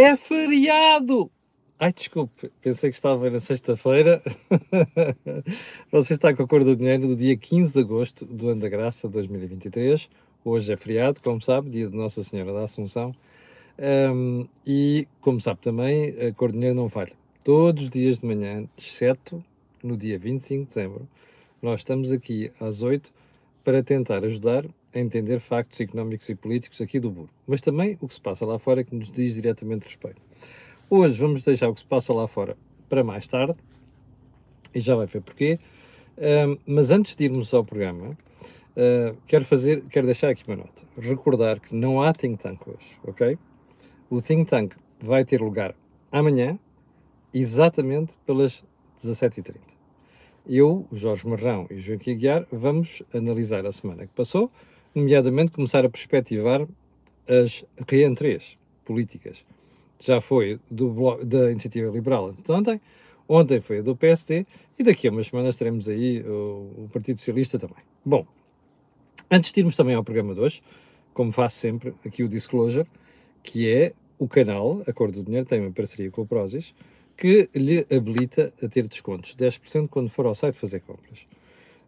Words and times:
É 0.00 0.16
feriado! 0.16 1.28
Ai, 1.76 1.92
desculpe, 1.92 2.52
pensei 2.62 2.88
que 2.88 2.94
estava 2.94 3.28
na 3.28 3.40
sexta-feira. 3.40 4.22
Você 5.90 6.12
está 6.12 6.32
com 6.32 6.44
a 6.44 6.46
cor 6.46 6.62
do 6.62 6.76
dinheiro 6.76 7.08
do 7.08 7.16
dia 7.16 7.36
15 7.36 7.72
de 7.72 7.80
agosto 7.80 8.24
do 8.24 8.50
ano 8.50 8.60
da 8.60 8.68
graça 8.68 9.08
2023. 9.08 10.08
Hoje 10.44 10.72
é 10.72 10.76
feriado, 10.76 11.20
como 11.20 11.42
sabe, 11.42 11.68
dia 11.70 11.88
de 11.88 11.96
Nossa 11.96 12.22
Senhora 12.22 12.52
da 12.52 12.62
Assunção. 12.62 13.12
Um, 13.76 14.46
e, 14.64 15.08
como 15.20 15.40
sabe 15.40 15.58
também, 15.62 16.10
a 16.28 16.32
cor 16.32 16.52
do 16.52 16.54
dinheiro 16.54 16.76
não 16.76 16.88
falha. 16.88 17.14
Todos 17.42 17.82
os 17.82 17.90
dias 17.90 18.20
de 18.20 18.26
manhã, 18.26 18.68
exceto 18.78 19.44
no 19.82 19.96
dia 19.96 20.16
25 20.16 20.62
de 20.62 20.68
dezembro, 20.68 21.08
nós 21.60 21.80
estamos 21.80 22.12
aqui 22.12 22.52
às 22.60 22.82
8 22.82 23.10
para 23.64 23.82
tentar 23.82 24.24
ajudar 24.24 24.64
a 24.98 25.00
entender 25.00 25.38
factos 25.38 25.80
económicos 25.80 26.28
e 26.28 26.34
políticos 26.34 26.80
aqui 26.80 26.98
do 26.98 27.10
Burgo, 27.10 27.30
mas 27.46 27.60
também 27.60 27.96
o 28.00 28.08
que 28.08 28.14
se 28.14 28.20
passa 28.20 28.44
lá 28.44 28.58
fora 28.58 28.82
que 28.82 28.94
nos 28.94 29.10
diz 29.10 29.34
diretamente 29.34 29.84
respeito. 29.84 30.20
Hoje 30.90 31.20
vamos 31.20 31.42
deixar 31.42 31.68
o 31.68 31.74
que 31.74 31.80
se 31.80 31.86
passa 31.86 32.12
lá 32.12 32.26
fora 32.26 32.56
para 32.88 33.04
mais 33.04 33.26
tarde, 33.28 33.54
e 34.74 34.80
já 34.80 34.96
vai 34.96 35.06
ver 35.06 35.22
porquê, 35.22 35.60
uh, 36.16 36.60
mas 36.66 36.90
antes 36.90 37.14
de 37.14 37.24
irmos 37.24 37.54
ao 37.54 37.64
programa, 37.64 38.10
uh, 38.10 39.16
quero 39.26 39.44
fazer, 39.44 39.82
quero 39.88 40.06
deixar 40.06 40.30
aqui 40.30 40.42
uma 40.48 40.56
nota. 40.56 40.82
Recordar 40.98 41.60
que 41.60 41.74
não 41.74 42.02
há 42.02 42.12
think 42.12 42.42
tank 42.42 42.60
hoje, 42.66 42.98
ok? 43.04 43.38
O 44.10 44.20
think 44.20 44.50
tank 44.50 44.74
vai 45.00 45.24
ter 45.24 45.40
lugar 45.40 45.76
amanhã, 46.10 46.58
exatamente 47.32 48.14
pelas 48.26 48.64
17h30. 49.00 49.56
Eu, 50.48 50.86
Jorge 50.90 51.28
Marrão 51.28 51.66
e 51.70 51.78
Joaquim 51.78 52.12
Aguiar 52.12 52.46
vamos 52.50 53.02
analisar 53.14 53.64
a 53.64 53.70
semana 53.70 54.06
que 54.06 54.14
passou, 54.14 54.50
nomeadamente 54.94 55.52
começar 55.52 55.84
a 55.84 55.88
perspectivar 55.88 56.66
as 57.28 57.64
reentrées 57.88 58.58
políticas. 58.84 59.44
Já 60.00 60.20
foi 60.20 60.58
do, 60.70 61.24
da 61.24 61.50
Iniciativa 61.50 61.90
Liberal 61.90 62.34
ontem, 62.48 62.80
ontem 63.28 63.60
foi 63.60 63.78
a 63.78 63.82
do 63.82 63.96
PSD 63.96 64.46
e 64.78 64.82
daqui 64.82 65.08
a 65.08 65.10
umas 65.10 65.26
semanas 65.26 65.56
teremos 65.56 65.88
aí 65.88 66.22
o, 66.22 66.84
o 66.84 66.90
Partido 66.92 67.18
Socialista 67.18 67.58
também. 67.58 67.82
Bom, 68.04 68.26
antes 69.30 69.52
de 69.52 69.60
irmos 69.60 69.76
também 69.76 69.94
ao 69.94 70.04
programa 70.04 70.34
de 70.34 70.40
hoje, 70.40 70.62
como 71.12 71.32
faço 71.32 71.56
sempre, 71.56 71.94
aqui 72.06 72.22
o 72.22 72.28
Disclosure, 72.28 72.86
que 73.42 73.68
é 73.68 73.92
o 74.18 74.28
canal, 74.28 74.82
a 74.86 74.92
Cor 74.92 75.10
do 75.10 75.22
Dinheiro, 75.22 75.46
tem 75.46 75.60
uma 75.60 75.72
parceria 75.72 76.10
com 76.10 76.22
o 76.22 76.26
Prozis, 76.26 76.74
que 77.16 77.48
lhe 77.54 77.84
habilita 77.90 78.52
a 78.62 78.68
ter 78.68 78.86
descontos, 78.86 79.34
10% 79.34 79.88
quando 79.88 80.08
for 80.08 80.26
ao 80.26 80.34
site 80.34 80.54
fazer 80.54 80.80
compras. 80.80 81.26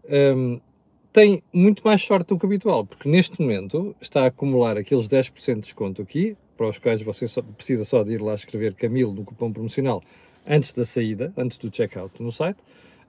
Um, 0.09 0.61
tem 1.13 1.43
muito 1.53 1.83
mais 1.85 2.03
sorte 2.03 2.29
do 2.29 2.39
que 2.39 2.47
habitual, 2.47 2.87
porque 2.87 3.09
neste 3.09 3.41
momento 3.41 3.95
está 4.01 4.23
a 4.23 4.27
acumular 4.27 4.77
aqueles 4.77 5.09
10% 5.09 5.55
de 5.55 5.61
desconto 5.61 6.03
aqui, 6.03 6.37
para 6.57 6.69
os 6.69 6.79
quais 6.79 7.03
você 7.03 7.27
só, 7.27 7.43
precisa 7.43 7.85
só 7.85 8.03
de 8.03 8.13
ir 8.13 8.21
lá 8.21 8.35
escrever 8.35 8.75
Camilo 8.75 9.13
no 9.13 9.25
cupom 9.25 9.51
promocional 9.53 10.03
antes 10.47 10.73
da 10.73 10.85
saída, 10.85 11.33
antes 11.37 11.59
do 11.59 11.75
checkout 11.75 12.23
no 12.23 12.31
site, 12.31 12.59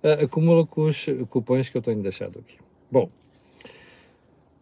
uh, 0.04 0.24
acumula 0.24 0.66
com 0.66 0.84
os 0.84 1.06
cupons 1.30 1.70
que 1.70 1.78
eu 1.78 1.82
tenho 1.82 2.02
deixado 2.02 2.40
aqui. 2.40 2.58
Bom, 2.90 3.10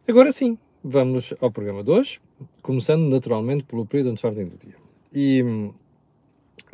agora 0.08 0.32
sim, 0.32 0.58
vamos 0.84 1.34
ao 1.40 1.52
programa 1.52 1.84
de 1.84 1.92
hoje, 1.92 2.20
começando 2.62 3.08
naturalmente 3.10 3.64
pelo 3.64 3.86
período 3.86 4.16
de 4.16 4.26
ordem 4.26 4.46
do 4.46 4.58
dia. 4.58 4.76
E 5.14 5.44
hum, 5.44 5.74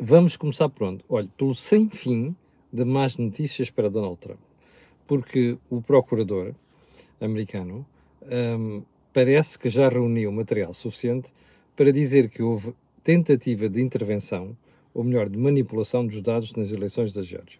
vamos 0.00 0.36
começar 0.36 0.68
por 0.68 0.88
onde? 0.88 1.04
Olha, 1.08 1.28
pelo 1.36 1.54
sem 1.54 1.88
fim 1.88 2.34
de 2.72 2.84
más 2.84 3.16
notícias 3.16 3.70
para 3.70 3.88
Donald 3.88 4.16
Trump. 4.18 4.40
Porque 5.06 5.56
o 5.70 5.80
procurador 5.80 6.52
americano 7.20 7.86
um, 8.22 8.82
parece 9.12 9.58
que 9.58 9.68
já 9.68 9.88
reuniu 9.88 10.30
material 10.32 10.74
suficiente 10.74 11.32
para 11.74 11.92
dizer 11.92 12.28
que 12.28 12.42
houve 12.42 12.74
tentativa 13.02 13.68
de 13.68 13.80
intervenção, 13.80 14.56
ou 14.92 15.04
melhor, 15.04 15.28
de 15.28 15.38
manipulação 15.38 16.06
dos 16.06 16.20
dados 16.20 16.52
nas 16.54 16.72
eleições 16.72 17.12
da 17.12 17.22
Geórgia. 17.22 17.58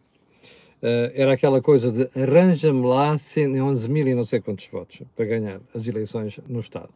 Uh, 0.82 1.10
era 1.14 1.32
aquela 1.32 1.62
coisa 1.62 1.90
de 1.90 2.20
arranja-me 2.20 2.84
lá 2.86 3.12
11 3.12 3.88
mil 3.88 4.06
e 4.06 4.14
não 4.14 4.24
sei 4.24 4.40
quantos 4.40 4.66
votos 4.66 5.02
para 5.14 5.24
ganhar 5.24 5.60
as 5.74 5.88
eleições 5.88 6.38
no 6.46 6.60
Estado. 6.60 6.90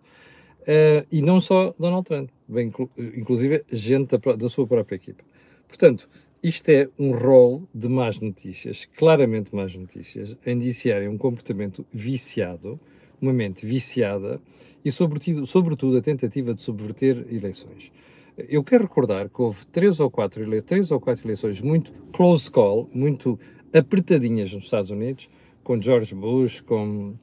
Uh, 0.63 1.07
e 1.11 1.23
não 1.23 1.41
só 1.41 1.75
Donald 1.79 2.07
Trump, 2.07 2.29
bem, 2.47 2.71
inclusive 3.17 3.65
gente 3.73 4.19
da, 4.19 4.33
da, 4.35 4.49
sua 4.49 4.67
própria 4.67 4.97
equipa. 4.97 5.25
Portanto, 5.67 6.09
isto 6.43 6.69
é 6.71 6.89
um 6.99 7.13
rol 7.13 7.69
de 7.75 7.89
más 7.89 8.19
notícias, 8.19 8.89
claramente 8.97 9.55
más 9.55 9.75
notícias, 9.75 10.37
a 10.45 10.51
indiciarem 10.51 11.09
um 11.09 11.19
comportamento 11.19 11.85
viciado, 11.93 12.81
uma 13.21 13.33
mente 13.33 13.67
viciada 13.67 14.41
e, 14.85 14.91
sobretudo, 14.91 15.47
sobretudo 15.47 15.99
a 15.99 16.03
tentativa 16.03 16.55
de 16.55 16.63
subverter 16.63 17.27
eleições. 17.31 17.93
Eu 18.37 18.65
quero 18.65 18.85
recordar 18.85 19.29
que 19.29 19.43
houve 19.43 19.67
três 19.67 20.01
ou 20.01 20.11
quatro, 20.11 20.43
ele 20.43 20.63
três 20.63 20.91
ou 20.91 20.99
quatro 20.99 21.27
eleições 21.27 21.61
muito 21.61 21.93
close 22.13 22.51
call, 22.51 22.89
muito 22.93 23.39
apertadinhas 23.73 24.53
nos 24.55 24.65
Estados 24.65 24.91
Unidos, 24.91 25.29
com 25.63 25.81
George 25.81 26.15
Bush, 26.15 26.63
com 26.63 27.15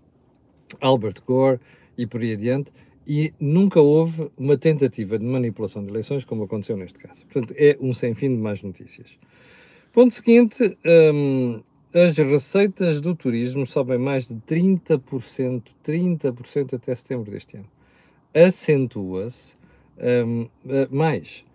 Albert 0.79 1.23
Gore 1.25 1.59
e 1.97 2.05
por 2.05 2.21
aí 2.21 2.33
adiante, 2.33 2.71
e 3.07 3.33
nunca 3.39 3.79
houve 3.79 4.29
uma 4.37 4.57
tentativa 4.57 5.17
de 5.17 5.25
manipulação 5.25 5.83
de 5.83 5.89
eleições 5.89 6.25
como 6.25 6.43
aconteceu 6.43 6.75
neste 6.75 6.99
caso. 6.99 7.25
Portanto, 7.25 7.53
é 7.57 7.77
um 7.79 7.93
sem 7.93 8.13
fim 8.13 8.29
de 8.29 8.41
mais 8.41 8.61
notícias. 8.61 9.17
Ponto 9.93 10.13
seguinte, 10.13 10.77
hum, 10.85 11.61
as 11.93 12.17
receitas 12.17 12.99
do 12.99 13.15
turismo 13.15 13.65
sobem 13.65 13.97
mais 13.97 14.27
de 14.27 14.35
30%, 14.35 15.63
30% 15.83 16.73
até 16.75 16.93
setembro 16.93 17.31
deste 17.31 17.57
ano. 17.57 17.67
Acentua-se 18.33 19.55
hum, 19.97 20.49
eh, 20.67 20.87
mais. 20.91 21.45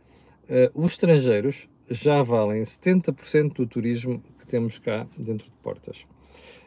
Uh, 0.44 0.82
os 0.82 0.92
estrangeiros 0.92 1.68
já 1.88 2.22
valem 2.22 2.62
70% 2.62 3.54
do 3.54 3.66
turismo 3.66 4.22
que 4.38 4.46
temos 4.46 4.78
cá 4.78 5.06
dentro 5.16 5.46
de 5.46 5.56
portas. 5.62 6.06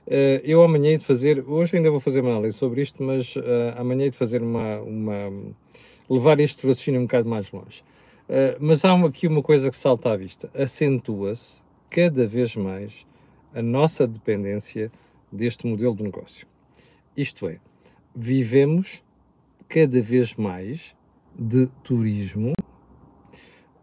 Uh, 0.08 0.40
eu 0.44 0.62
amanhã 0.62 0.98
de 0.98 1.04
fazer, 1.04 1.44
hoje 1.48 1.76
ainda 1.76 1.90
vou 1.90 2.00
fazer 2.00 2.22
uma 2.22 2.32
análise 2.32 2.58
sobre 2.58 2.82
isto, 2.82 3.02
mas 3.02 3.36
uh, 3.36 3.42
amanhã 3.76 4.10
de 4.10 4.16
fazer 4.16 4.42
uma, 4.44 4.80
uma 4.82 5.34
levar 6.10 6.40
este 6.40 6.66
raciocínio 6.66 7.02
um 7.02 7.06
bocado 7.06 7.28
mais 7.28 7.52
longe. 7.52 7.84
Uh, 8.30 8.58
mas 8.60 8.86
há 8.86 8.94
aqui 9.06 9.28
uma 9.28 9.42
coisa 9.42 9.70
que 9.70 9.78
salta 9.78 10.12
à 10.12 10.16
vista. 10.16 10.50
Acentua-se 10.54 11.62
cada 11.90 12.28
vez 12.28 12.56
mais 12.56 13.06
a 13.54 13.62
nossa 13.62 14.06
dependência 14.06 14.92
deste 15.32 15.66
modelo 15.66 15.96
de 15.96 16.04
negócio. 16.04 16.46
Isto 17.16 17.48
é, 17.48 17.60
vivemos 18.16 19.04
cada 19.68 20.02
vez 20.02 20.36
mais 20.36 20.96
de 21.38 21.68
turismo 21.84 22.54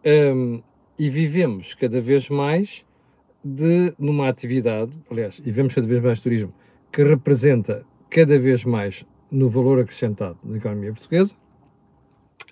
um, 0.05 0.62
e 0.99 1.11
vivemos 1.11 1.75
cada 1.75 2.00
vez 2.00 2.28
mais 2.28 2.84
de, 3.45 3.95
numa 3.99 4.29
atividade, 4.29 4.93
aliás, 5.11 5.41
e 5.45 5.51
vemos 5.51 5.75
cada 5.75 5.87
vez 5.87 6.03
mais 6.03 6.21
turismo, 6.21 6.53
que 6.93 7.03
representa 7.03 7.85
cada 8.11 8.39
vez 8.39 8.65
mais 8.65 9.05
no 9.31 9.49
valor 9.49 9.81
acrescentado 9.81 10.39
na 10.45 10.59
economia 10.59 10.93
portuguesa, 10.93 11.35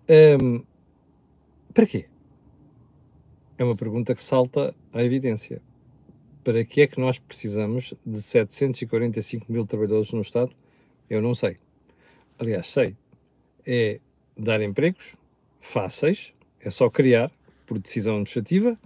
Um, 0.09 0.63
para 1.75 1.85
quê? 1.85 2.07
É 3.59 3.65
uma 3.65 3.77
pergunta 3.77 4.15
que 4.15 4.23
salta 4.23 4.73
à 4.93 5.03
evidência. 5.03 5.61
Para 6.45 6.65
que 6.65 6.81
é 6.81 6.87
que 6.87 7.01
nós 7.01 7.19
precisamos 7.19 7.93
de 8.07 8.23
745 8.23 9.53
mil 9.53 9.67
trabalhadores 9.67 10.13
no 10.13 10.21
Estado? 10.21 10.53
Eu 11.09 11.23
não 11.23 11.35
sei. 11.35 11.57
Aliás, 12.39 12.69
sei. 12.69 12.97
É 13.67 14.01
dar 14.37 14.63
empregos 14.63 15.17
fáceis, 15.61 16.33
é 16.61 16.71
só 16.71 16.89
criar 16.89 17.31
por 17.67 17.79
decisão 17.79 18.15
administrativa 18.15 18.79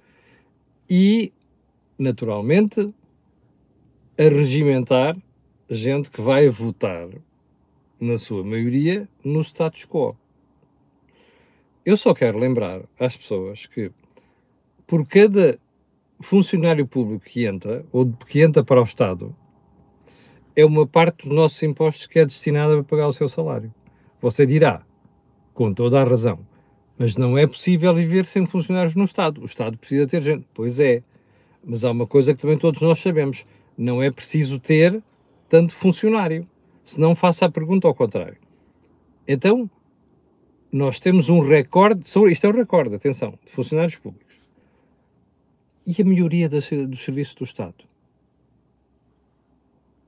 e, 0.88 1.32
naturalmente, 1.98 2.92
a 4.18 4.22
regimentar 4.22 5.16
gente 5.68 6.10
que 6.10 6.20
vai 6.20 6.48
votar, 6.48 7.08
na 8.02 8.18
sua 8.18 8.42
maioria, 8.42 9.08
no 9.24 9.40
status 9.42 9.86
quo. 9.86 10.16
Eu 11.84 11.96
só 11.96 12.12
quero 12.12 12.36
lembrar 12.36 12.82
às 12.98 13.16
pessoas 13.16 13.66
que, 13.66 13.92
por 14.86 15.06
cada 15.06 15.56
funcionário 16.20 16.84
público 16.84 17.24
que 17.24 17.44
entra, 17.44 17.86
ou 17.92 18.12
que 18.12 18.40
entra 18.40 18.64
para 18.64 18.80
o 18.80 18.84
Estado, 18.84 19.34
é 20.54 20.64
uma 20.64 20.86
parte 20.86 21.26
dos 21.26 21.34
nossos 21.34 21.62
impostos 21.62 22.06
que 22.06 22.18
é 22.18 22.24
destinada 22.24 22.78
a 22.78 22.84
pagar 22.84 23.08
o 23.08 23.12
seu 23.12 23.28
salário. 23.28 23.72
Você 24.20 24.46
dirá, 24.46 24.82
com 25.54 25.72
toda 25.72 26.00
a 26.00 26.04
razão. 26.04 26.38
Mas 26.98 27.16
não 27.16 27.36
é 27.36 27.46
possível 27.46 27.94
viver 27.94 28.24
sem 28.26 28.46
funcionários 28.46 28.94
no 28.94 29.04
Estado. 29.04 29.40
O 29.40 29.44
Estado 29.44 29.76
precisa 29.78 30.06
ter 30.06 30.22
gente. 30.22 30.46
Pois 30.54 30.78
é. 30.78 31.02
Mas 31.64 31.84
há 31.84 31.90
uma 31.90 32.06
coisa 32.06 32.34
que 32.34 32.40
também 32.40 32.58
todos 32.58 32.80
nós 32.82 33.00
sabemos: 33.00 33.44
não 33.76 34.02
é 34.02 34.10
preciso 34.10 34.58
ter 34.58 35.02
tanto 35.48 35.72
funcionário. 35.72 36.46
Se 36.84 37.00
não, 37.00 37.14
faça 37.14 37.46
a 37.46 37.50
pergunta 37.50 37.86
ao 37.86 37.94
contrário. 37.94 38.36
Então, 39.26 39.70
nós 40.70 40.98
temos 40.98 41.28
um 41.28 41.40
recorde, 41.40 42.02
isto 42.30 42.46
é 42.46 42.50
um 42.50 42.52
recorde, 42.52 42.94
atenção, 42.94 43.38
de 43.44 43.52
funcionários 43.52 43.96
públicos. 43.96 44.38
E 45.86 46.00
a 46.00 46.04
melhoria 46.04 46.48
dos 46.48 46.66
serviços 46.66 47.34
do 47.34 47.44
Estado? 47.44 47.91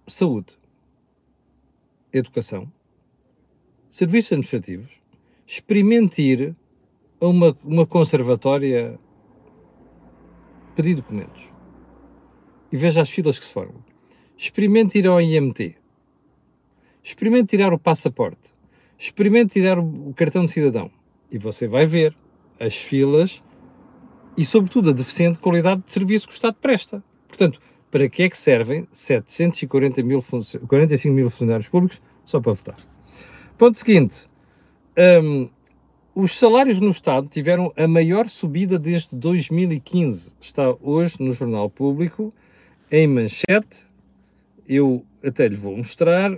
Saúde, 0.06 0.52
educação, 2.12 2.70
serviços 3.90 4.32
administrativos, 4.32 5.00
experimente 5.46 6.20
ir 6.20 6.56
a 7.20 7.26
uma, 7.26 7.56
uma 7.64 7.86
conservatória 7.86 8.98
pedir 10.76 10.94
documentos 10.94 11.44
e 12.70 12.76
veja 12.76 13.00
as 13.00 13.08
filas 13.08 13.38
que 13.38 13.44
se 13.44 13.52
formam. 13.52 13.82
Experimente 14.36 14.98
ir 14.98 15.06
ao 15.06 15.20
IMT. 15.20 15.76
Experimente 17.02 17.50
tirar 17.50 17.72
o 17.72 17.78
passaporte. 17.78 18.52
Experimente 18.98 19.52
tirar 19.52 19.78
o 19.78 20.12
cartão 20.14 20.44
de 20.44 20.50
cidadão. 20.50 20.90
E 21.30 21.38
você 21.38 21.68
vai 21.68 21.86
ver 21.86 22.16
as 22.58 22.76
filas 22.76 23.42
e, 24.36 24.44
sobretudo, 24.44 24.90
a 24.90 24.92
deficiente 24.92 25.38
qualidade 25.38 25.82
de 25.82 25.92
serviço 25.92 26.26
que 26.26 26.34
o 26.34 26.36
Estado 26.36 26.56
presta. 26.60 27.02
Portanto, 27.28 27.60
para 27.94 28.08
que 28.08 28.24
é 28.24 28.28
que 28.28 28.36
servem 28.36 28.88
740 28.90 30.02
mil, 30.02 30.20
45 30.66 31.14
mil 31.14 31.30
funcionários 31.30 31.68
públicos 31.68 32.02
só 32.24 32.40
para 32.40 32.52
votar? 32.52 32.74
Ponto 33.56 33.78
seguinte. 33.78 34.26
Um, 35.22 35.48
os 36.12 36.36
salários 36.36 36.80
no 36.80 36.90
Estado 36.90 37.28
tiveram 37.28 37.72
a 37.76 37.86
maior 37.86 38.28
subida 38.28 38.80
desde 38.80 39.14
2015. 39.14 40.34
Está 40.40 40.74
hoje 40.82 41.18
no 41.20 41.32
Jornal 41.32 41.70
Público, 41.70 42.34
em 42.90 43.06
manchete. 43.06 43.86
Eu 44.66 45.06
até 45.24 45.46
lhe 45.46 45.54
vou 45.54 45.76
mostrar. 45.76 46.32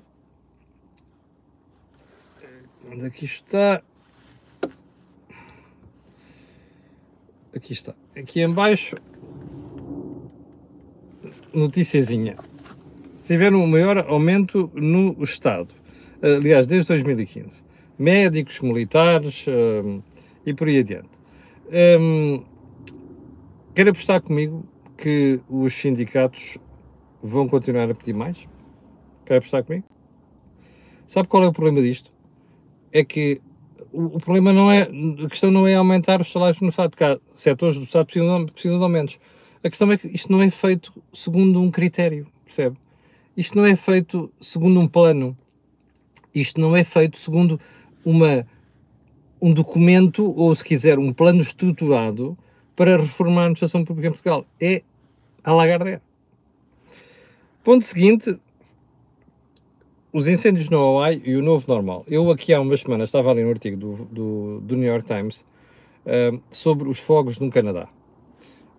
Onde 2.92 3.06
aqui 3.06 3.24
é 3.24 3.28
está? 3.28 3.82
Aqui 7.54 7.72
está. 7.72 7.94
Aqui 8.14 8.42
embaixo, 8.42 8.96
noticiazinha. 11.58 12.36
Tiveram 13.22 13.62
o 13.62 13.66
maior 13.66 13.98
aumento 13.98 14.70
no 14.74 15.16
Estado. 15.22 15.74
Aliás, 16.22 16.66
desde 16.66 16.88
2015 16.88 17.66
médicos, 17.98 18.60
militares 18.60 19.44
um, 19.48 20.02
e 20.44 20.52
por 20.54 20.68
aí 20.68 20.78
adiante. 20.78 21.08
Um, 22.00 22.44
quer 23.74 23.88
apostar 23.88 24.20
comigo 24.20 24.66
que 24.96 25.40
os 25.48 25.74
sindicatos 25.74 26.58
vão 27.22 27.48
continuar 27.48 27.90
a 27.90 27.94
pedir 27.94 28.12
mais? 28.12 28.48
Quer 29.24 29.38
apostar 29.38 29.64
comigo? 29.64 29.84
Sabe 31.06 31.28
qual 31.28 31.42
é 31.42 31.48
o 31.48 31.52
problema 31.52 31.80
disto? 31.80 32.12
É 32.92 33.04
que 33.04 33.40
o, 33.92 34.16
o, 34.16 34.20
problema 34.20 34.52
não 34.52 34.70
é, 34.70 34.82
a 34.82 35.28
questão 35.28 35.50
não 35.50 35.66
é 35.66 35.74
aumentar 35.74 36.20
os 36.20 36.30
salários 36.30 36.60
no 36.60 36.68
Estado, 36.68 36.90
porque 36.90 37.04
há 37.04 37.18
setores 37.34 37.76
do 37.76 37.84
Estado 37.84 38.06
que 38.06 38.12
precisam, 38.12 38.46
precisam 38.46 38.78
de 38.78 38.84
aumentos. 38.84 39.18
A 39.66 39.68
questão 39.68 39.90
é 39.90 39.98
que 39.98 40.06
isto 40.06 40.30
não 40.30 40.40
é 40.40 40.48
feito 40.48 40.92
segundo 41.12 41.60
um 41.60 41.72
critério, 41.72 42.28
percebe? 42.44 42.76
Isto 43.36 43.56
não 43.56 43.66
é 43.66 43.74
feito 43.74 44.32
segundo 44.40 44.78
um 44.78 44.86
plano. 44.86 45.36
Isto 46.32 46.60
não 46.60 46.76
é 46.76 46.84
feito 46.84 47.18
segundo 47.18 47.58
uma, 48.04 48.46
um 49.42 49.52
documento, 49.52 50.24
ou 50.38 50.54
se 50.54 50.62
quiser, 50.62 51.00
um 51.00 51.12
plano 51.12 51.40
estruturado 51.40 52.38
para 52.76 52.96
reformar 52.96 53.40
a 53.40 53.44
administração 53.46 53.84
pública 53.84 54.06
em 54.06 54.12
Portugal. 54.12 54.46
É 54.60 54.82
a 55.42 55.52
Lagardère. 55.52 56.00
Ponto 57.64 57.84
seguinte, 57.84 58.38
os 60.12 60.28
incêndios 60.28 60.68
no 60.68 60.78
Hawaii 60.78 61.22
e 61.24 61.34
o 61.34 61.42
novo 61.42 61.64
normal. 61.66 62.04
Eu 62.06 62.30
aqui 62.30 62.54
há 62.54 62.60
umas 62.60 62.82
semanas 62.82 63.08
estava 63.08 63.32
ali 63.32 63.42
no 63.42 63.50
artigo 63.50 63.76
do, 63.76 64.04
do, 64.12 64.60
do 64.60 64.76
New 64.76 64.86
York 64.86 65.04
Times 65.04 65.44
uh, 66.06 66.40
sobre 66.52 66.88
os 66.88 67.00
fogos 67.00 67.40
no 67.40 67.50
Canadá. 67.50 67.88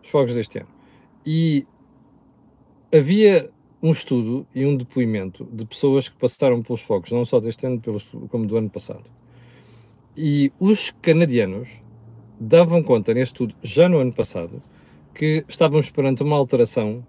Os 0.01 0.10
fogos 0.10 0.34
deste 0.34 0.60
ano. 0.60 0.76
E 1.29 1.67
havia 2.89 3.51
um 3.84 3.91
estudo 3.91 4.48
e 4.55 4.65
um 4.65 4.77
depoimento 4.77 5.43
de 5.51 5.65
pessoas 5.65 6.07
que 6.07 6.15
passaram 6.15 6.63
pelos 6.63 6.81
fogos, 6.81 7.12
não 7.12 7.25
só 7.25 7.41
deste 7.41 7.67
ano, 7.67 7.81
como 8.29 8.48
do 8.48 8.55
ano 8.55 8.69
passado. 8.69 9.03
E 10.15 10.53
os 10.57 10.91
canadianos 11.01 11.81
davam 12.39 12.81
conta 12.81 13.13
neste 13.13 13.34
estudo, 13.34 13.55
já 13.62 13.89
no 13.89 13.98
ano 13.98 14.13
passado, 14.13 14.62
que 15.13 15.43
estávamos 15.50 15.89
perante 15.89 16.24
uma 16.24 16.38
alteração 16.38 17.05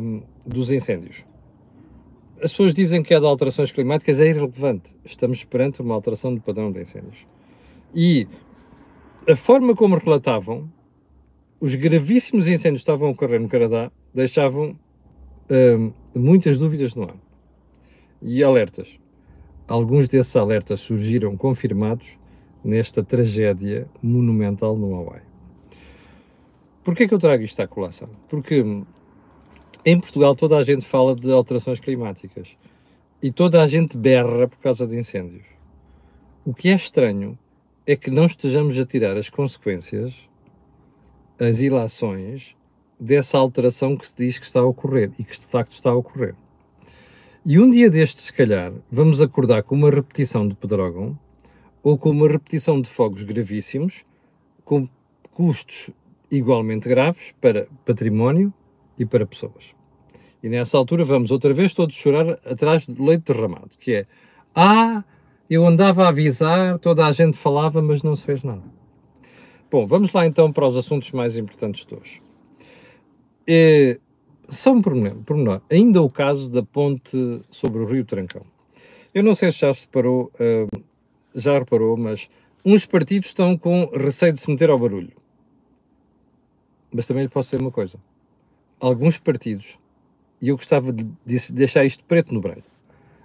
um, 0.00 0.20
dos 0.44 0.72
incêndios. 0.72 1.24
As 2.42 2.50
pessoas 2.50 2.74
dizem 2.74 3.00
que 3.00 3.14
é 3.14 3.20
de 3.20 3.26
alterações 3.26 3.70
climáticas, 3.70 4.18
é 4.18 4.26
irrelevante. 4.26 4.96
Estamos 5.04 5.44
perante 5.44 5.80
uma 5.80 5.94
alteração 5.94 6.34
do 6.34 6.40
padrão 6.40 6.72
de 6.72 6.80
incêndios. 6.80 7.28
E 7.94 8.26
a 9.28 9.36
forma 9.36 9.76
como 9.76 9.96
relatavam, 9.96 10.68
os 11.60 11.74
gravíssimos 11.74 12.46
incêndios 12.46 12.82
que 12.82 12.90
estavam 12.90 13.08
a 13.08 13.10
ocorrer 13.12 13.40
no 13.40 13.48
Canadá 13.48 13.90
deixavam 14.14 14.76
um, 15.50 15.92
muitas 16.14 16.58
dúvidas 16.58 16.94
no 16.94 17.04
ar. 17.04 17.16
E 18.22 18.42
alertas. 18.42 18.98
Alguns 19.66 20.08
desses 20.08 20.34
alertas 20.34 20.80
surgiram 20.80 21.36
confirmados 21.36 22.18
nesta 22.64 23.02
tragédia 23.02 23.86
monumental 24.02 24.76
no 24.76 24.94
Hawaii. 24.94 25.22
Porquê 26.82 27.06
que 27.06 27.14
eu 27.14 27.18
trago 27.18 27.44
isto 27.44 27.60
à 27.60 27.66
colação? 27.66 28.08
Porque 28.28 28.64
em 29.84 30.00
Portugal 30.00 30.34
toda 30.34 30.56
a 30.56 30.62
gente 30.62 30.84
fala 30.84 31.14
de 31.14 31.30
alterações 31.30 31.80
climáticas 31.80 32.56
e 33.22 33.30
toda 33.30 33.62
a 33.62 33.66
gente 33.66 33.96
berra 33.96 34.48
por 34.48 34.58
causa 34.58 34.86
de 34.86 34.98
incêndios. 34.98 35.44
O 36.44 36.54
que 36.54 36.70
é 36.70 36.74
estranho 36.74 37.38
é 37.86 37.94
que 37.94 38.10
não 38.10 38.26
estejamos 38.26 38.78
a 38.78 38.86
tirar 38.86 39.16
as 39.16 39.28
consequências, 39.28 40.14
as 41.38 41.60
ilações 41.60 42.56
dessa 42.98 43.38
alteração 43.38 43.96
que 43.96 44.06
se 44.06 44.14
diz 44.16 44.38
que 44.38 44.44
está 44.44 44.60
a 44.60 44.66
ocorrer 44.66 45.10
e 45.18 45.24
que 45.24 45.38
de 45.38 45.46
facto 45.46 45.72
está 45.72 45.90
a 45.90 45.96
ocorrer. 45.96 46.34
E 47.46 47.58
um 47.58 47.70
dia 47.70 47.88
destes, 47.88 48.24
se 48.24 48.32
calhar, 48.32 48.72
vamos 48.90 49.22
acordar 49.22 49.62
com 49.62 49.74
uma 49.74 49.90
repetição 49.90 50.46
de 50.46 50.54
Pedrógão 50.54 51.18
ou 51.82 51.96
com 51.96 52.10
uma 52.10 52.28
repetição 52.28 52.80
de 52.80 52.88
fogos 52.90 53.22
gravíssimos, 53.22 54.04
com 54.64 54.88
custos 55.32 55.90
igualmente 56.30 56.88
graves 56.88 57.32
para 57.40 57.68
património 57.84 58.52
e 58.98 59.06
para 59.06 59.24
pessoas. 59.24 59.72
E 60.42 60.48
nessa 60.48 60.76
altura 60.76 61.04
vamos 61.04 61.30
outra 61.30 61.54
vez 61.54 61.72
todos 61.72 61.94
chorar 61.94 62.38
atrás 62.44 62.86
do 62.86 63.02
leite 63.02 63.32
derramado, 63.32 63.70
que 63.78 63.94
é, 63.94 64.06
ah, 64.54 65.02
eu 65.48 65.66
andava 65.66 66.04
a 66.04 66.08
avisar, 66.08 66.78
toda 66.78 67.06
a 67.06 67.12
gente 67.12 67.38
falava, 67.38 67.80
mas 67.80 68.02
não 68.02 68.14
se 68.14 68.24
fez 68.24 68.42
nada. 68.42 68.62
Bom, 69.70 69.84
vamos 69.84 70.10
lá 70.14 70.26
então 70.26 70.50
para 70.50 70.66
os 70.66 70.78
assuntos 70.78 71.10
mais 71.12 71.36
importantes 71.36 71.84
de 71.84 71.94
hoje. 71.94 72.22
É, 73.46 74.00
só 74.48 74.72
um 74.72 74.80
pormenor, 74.80 75.60
ainda 75.70 76.00
o 76.00 76.08
caso 76.08 76.50
da 76.50 76.62
ponte 76.62 77.42
sobre 77.50 77.82
o 77.82 77.84
Rio 77.84 78.02
Trancão. 78.02 78.46
Eu 79.12 79.22
não 79.22 79.34
sei 79.34 79.52
se 79.52 79.58
já 79.58 79.70
reparou, 79.70 80.32
uh, 80.34 80.84
já 81.34 81.58
reparou, 81.58 81.98
mas 81.98 82.30
uns 82.64 82.86
partidos 82.86 83.28
estão 83.28 83.58
com 83.58 83.90
receio 83.94 84.32
de 84.32 84.40
se 84.40 84.50
meter 84.50 84.70
ao 84.70 84.78
barulho. 84.78 85.12
Mas 86.90 87.06
também 87.06 87.24
lhe 87.24 87.28
posso 87.28 87.50
dizer 87.50 87.62
uma 87.62 87.70
coisa. 87.70 87.98
Alguns 88.80 89.18
partidos, 89.18 89.78
e 90.40 90.48
eu 90.48 90.56
gostava 90.56 90.94
de 90.94 91.04
deixar 91.52 91.84
isto 91.84 92.02
preto 92.04 92.32
no 92.32 92.40
branco, 92.40 92.70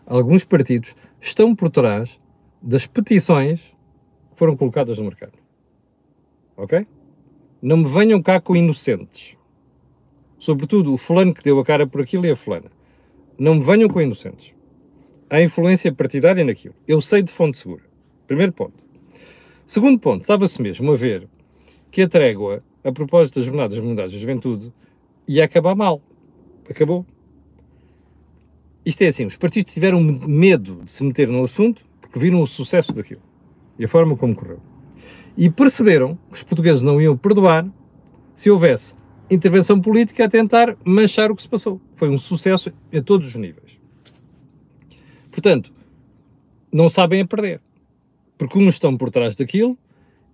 alguns 0.05 0.43
partidos 0.43 0.93
estão 1.21 1.55
por 1.55 1.69
trás 1.69 2.19
das 2.61 2.85
petições 2.85 3.61
que 4.31 4.37
foram 4.37 4.57
colocadas 4.57 4.97
no 4.97 5.05
mercado. 5.05 5.42
Ok? 6.55 6.85
Não 7.61 7.77
me 7.77 7.87
venham 7.87 8.21
cá 8.21 8.39
com 8.39 8.55
inocentes. 8.55 9.37
Sobretudo 10.37 10.93
o 10.93 10.97
fulano 10.97 11.33
que 11.33 11.43
deu 11.43 11.59
a 11.59 11.65
cara 11.65 11.87
por 11.87 12.01
aquilo 12.01 12.25
e 12.25 12.31
a 12.31 12.35
fulana. 12.35 12.69
Não 13.37 13.55
me 13.55 13.63
venham 13.63 13.89
com 13.89 14.01
inocentes. 14.01 14.53
Há 15.29 15.41
influência 15.41 15.91
partidária 15.91 16.43
naquilo. 16.43 16.75
Eu 16.87 17.01
sei 17.01 17.23
de 17.23 17.31
fonte 17.31 17.57
segura. 17.57 17.83
Primeiro 18.27 18.51
ponto. 18.51 18.83
Segundo 19.65 19.97
ponto, 19.99 20.21
estava-se 20.21 20.61
mesmo 20.61 20.91
a 20.91 20.95
ver 20.95 21.27
que 21.89 22.01
a 22.01 22.07
trégua, 22.07 22.63
a 22.83 22.91
propósito 22.91 23.35
das 23.35 23.45
Jornadas 23.45 23.79
Mundiais 23.79 24.11
da 24.11 24.17
Juventude, 24.17 24.73
ia 25.27 25.45
acabar 25.45 25.75
mal. 25.75 26.01
Acabou. 26.69 27.05
Isto 28.85 29.03
é 29.03 29.07
assim, 29.07 29.25
os 29.25 29.37
partidos 29.37 29.73
tiveram 29.73 30.01
medo 30.01 30.81
de 30.83 30.91
se 30.91 31.03
meter 31.03 31.29
no 31.29 31.43
assunto 31.43 31.85
porque 32.01 32.19
viram 32.19 32.41
o 32.41 32.47
sucesso 32.47 32.91
daquilo 32.91 33.21
e 33.79 33.85
a 33.85 33.87
forma 33.87 34.17
como 34.17 34.35
correu. 34.35 34.72
E 35.37 35.49
perceberam 35.49 36.15
que 36.29 36.35
os 36.35 36.43
portugueses 36.43 36.81
não 36.81 37.01
iam 37.01 37.17
perdoar 37.17 37.67
se 38.35 38.49
houvesse 38.49 38.95
intervenção 39.29 39.79
política 39.79 40.25
a 40.25 40.29
tentar 40.29 40.75
manchar 40.85 41.31
o 41.31 41.35
que 41.35 41.41
se 41.41 41.49
passou. 41.49 41.81
Foi 41.95 42.09
um 42.09 42.17
sucesso 42.17 42.71
a 42.93 43.01
todos 43.01 43.27
os 43.27 43.35
níveis. 43.35 43.79
Portanto, 45.31 45.71
não 46.71 46.87
sabem 46.87 47.21
a 47.21 47.25
perder 47.27 47.61
porque 48.37 48.59
uns 48.59 48.75
estão 48.75 48.97
por 48.97 49.09
trás 49.09 49.35
daquilo 49.35 49.77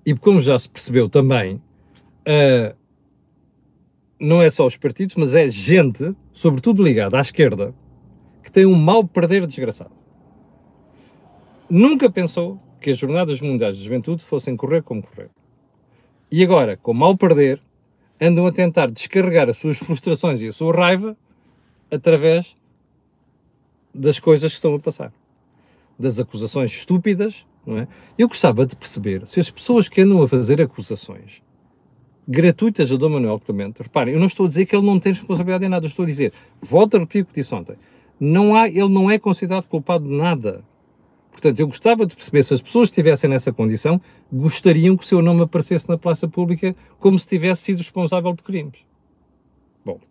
e 0.06 0.16
como 0.16 0.42
já 0.42 0.58
se 0.58 0.68
percebeu 0.68 1.10
também, 1.10 1.56
uh, 1.56 2.76
não 4.20 4.42
é 4.42 4.50
só 4.50 4.66
os 4.66 4.78
partidos, 4.78 5.16
mas 5.16 5.36
é 5.36 5.48
gente, 5.48 6.16
sobretudo 6.32 6.84
ligada 6.84 7.18
à 7.18 7.22
esquerda, 7.22 7.74
que 8.44 8.52
tem 8.52 8.66
um 8.66 8.76
mal 8.76 9.04
perder 9.04 9.46
desgraçado. 9.46 9.92
Nunca 11.70 12.10
pensou 12.10 12.60
que 12.80 12.90
as 12.90 12.98
Jornadas 12.98 13.42
Mundiais 13.42 13.78
de 13.78 13.84
Juventude 13.84 14.24
fossem 14.24 14.56
correr 14.56 14.82
como 14.82 15.02
correr. 15.04 15.30
E 16.32 16.44
agora, 16.44 16.78
com 16.78 16.94
mal 16.94 17.18
perder, 17.18 17.62
andam 18.22 18.46
a 18.46 18.52
tentar 18.52 18.90
descarregar 18.90 19.50
as 19.50 19.58
suas 19.58 19.78
frustrações 19.78 20.42
e 20.42 20.48
a 20.48 20.52
sua 20.52 20.74
raiva 20.74 21.18
através 21.92 22.56
das 23.94 24.20
coisas 24.20 24.52
que 24.52 24.56
estão 24.56 24.76
a 24.76 24.80
passar. 24.80 25.12
Das 25.98 26.20
acusações 26.20 26.72
estúpidas 26.72 27.46
não 27.66 27.78
é? 27.78 27.88
Eu 28.18 28.28
gostava 28.28 28.66
de 28.66 28.76
perceber 28.76 29.26
se 29.28 29.40
as 29.40 29.52
pessoas 29.52 29.88
que 29.88 30.02
andam 30.02 30.22
a 30.22 30.28
fazer 30.28 30.62
acusações 30.62 31.42
gratuitas 32.28 32.92
a 32.92 32.96
Dom 32.96 33.10
Manuel 33.10 33.40
Clemente, 33.40 33.82
reparem, 33.82 34.14
eu 34.14 34.20
não 34.20 34.28
estou 34.28 34.46
a 34.46 34.50
dizer 34.50 34.66
que 34.66 34.76
ele 34.76 34.86
não 34.86 35.00
tem 35.00 35.14
responsabilidade 35.14 35.66
em 35.66 35.70
nada, 35.70 35.88
estou 35.88 36.04
a 36.04 36.08
dizer, 36.08 36.32
volto 36.62 36.96
a 36.96 37.00
repetir 37.00 37.24
o 37.24 37.26
que 37.26 37.34
disse 37.34 37.54
ontem, 37.56 37.76
não 38.20 38.56
há, 38.56 38.68
ele 38.68 38.90
não 38.90 39.10
é 39.10 39.18
considerado 39.18 39.66
culpado 39.66 40.04
de 40.04 40.16
nada. 40.16 40.64
Portanto, 41.40 41.58
eu 41.62 41.68
gostava 41.68 42.06
de 42.06 42.14
perceber 42.14 42.44
se 42.44 42.54
as 42.54 42.62
pessoas 42.62 42.90
estivessem 42.90 43.30
nessa 43.30 43.54
condição 43.54 44.02
gostariam 44.32 44.98
que 44.98 45.06
o 45.06 45.08
seu 45.08 45.22
nome 45.22 45.42
aparecesse 45.42 45.88
na 45.88 45.98
praça 45.98 46.28
pública 46.28 46.76
como 47.00 47.18
se 47.18 47.26
tivesse 47.26 47.62
sido 47.62 47.78
responsável 47.78 48.36
por 48.36 48.44
crimes. 48.44 48.80
Bom, 49.86 50.02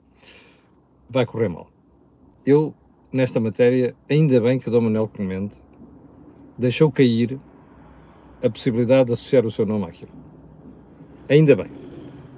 vai 1.08 1.26
correr 1.26 1.48
mal. 1.48 1.68
Eu, 2.46 2.72
nesta 3.12 3.38
matéria, 3.38 3.94
ainda 4.08 4.40
bem 4.40 4.58
que 4.58 4.70
Dom 4.70 4.80
Manuel 4.80 5.06
Clemente 5.06 5.56
deixou 6.56 6.90
cair 6.90 7.38
a 8.42 8.48
possibilidade 8.48 9.08
de 9.08 9.12
associar 9.12 9.44
o 9.44 9.50
seu 9.50 9.66
nome 9.66 9.84
àquilo. 9.84 10.12
Ainda 11.28 11.54
bem. 11.54 11.70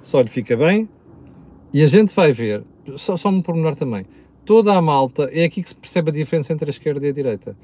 Só 0.03 0.19
lhe 0.19 0.29
fica 0.29 0.57
bem 0.57 0.89
e 1.73 1.81
a 1.81 1.87
gente 1.87 2.13
vai 2.13 2.33
ver, 2.33 2.65
só, 2.97 3.15
só 3.15 3.29
um 3.29 3.41
pormenor 3.41 3.73
também, 3.77 4.05
toda 4.43 4.75
a 4.75 4.81
malta, 4.81 5.29
é 5.31 5.45
aqui 5.45 5.63
que 5.63 5.69
se 5.69 5.75
percebe 5.75 6.09
a 6.09 6.13
diferença 6.13 6.51
entre 6.51 6.69
a 6.69 6.71
esquerda 6.71 7.05
e 7.05 7.09
a 7.09 7.13
direita. 7.13 7.55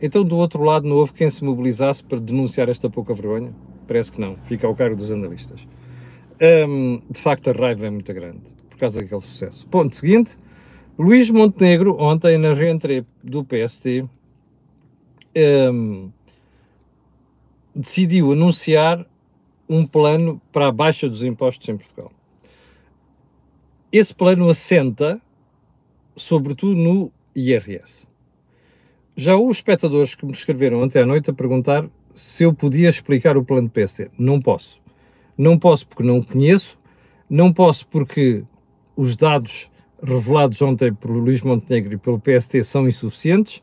Então, 0.00 0.24
do 0.24 0.36
outro 0.36 0.62
lado, 0.62 0.86
não 0.88 0.96
houve 0.96 1.12
quem 1.12 1.30
se 1.30 1.42
mobilizasse 1.44 2.02
para 2.02 2.18
denunciar 2.18 2.68
esta 2.68 2.90
pouca 2.90 3.14
vergonha? 3.14 3.54
Parece 3.86 4.12
que 4.12 4.20
não, 4.20 4.36
fica 4.44 4.66
ao 4.66 4.74
cargo 4.74 4.96
dos 4.96 5.10
analistas. 5.10 5.66
De 6.38 7.20
facto, 7.20 7.50
a 7.50 7.52
raiva 7.52 7.86
é 7.86 7.90
muito 7.90 8.12
grande 8.12 8.40
por 8.68 8.76
causa 8.76 9.00
daquele 9.00 9.20
sucesso. 9.20 9.66
Ponto 9.68 9.94
seguinte: 9.94 10.36
Luís 10.98 11.30
Montenegro, 11.30 11.96
ontem 11.98 12.36
na 12.36 12.52
reentrée 12.52 13.04
do 13.22 13.44
PST, 13.44 14.04
decidiu 17.74 18.32
anunciar 18.32 19.06
um 19.68 19.86
plano 19.86 20.40
para 20.52 20.68
a 20.68 20.72
baixa 20.72 21.08
dos 21.08 21.22
impostos 21.22 21.68
em 21.68 21.76
Portugal. 21.76 22.12
Esse 23.90 24.14
plano 24.14 24.48
assenta, 24.50 25.20
sobretudo, 26.16 26.74
no 26.74 27.12
IRS. 27.34 28.08
Já 29.16 29.36
houve 29.36 29.52
espectadores 29.52 30.14
que 30.14 30.26
me 30.26 30.32
escreveram 30.32 30.82
ontem 30.82 31.00
à 31.00 31.06
noite 31.06 31.30
a 31.30 31.32
perguntar 31.32 31.86
se 32.14 32.44
eu 32.44 32.52
podia 32.52 32.88
explicar 32.88 33.36
o 33.36 33.44
plano 33.44 33.68
do 33.68 33.70
PST. 33.70 34.10
Não 34.18 34.40
posso. 34.40 34.80
Não 35.36 35.58
posso 35.58 35.86
porque 35.86 36.02
não 36.02 36.18
o 36.18 36.24
conheço, 36.24 36.78
não 37.28 37.52
posso 37.52 37.86
porque 37.86 38.44
os 38.96 39.16
dados 39.16 39.70
revelados 40.02 40.60
ontem 40.62 40.92
por 40.92 41.10
Luís 41.10 41.40
Montenegro 41.40 41.94
e 41.94 41.96
pelo 41.96 42.20
PST 42.20 42.62
são 42.64 42.86
insuficientes, 42.86 43.62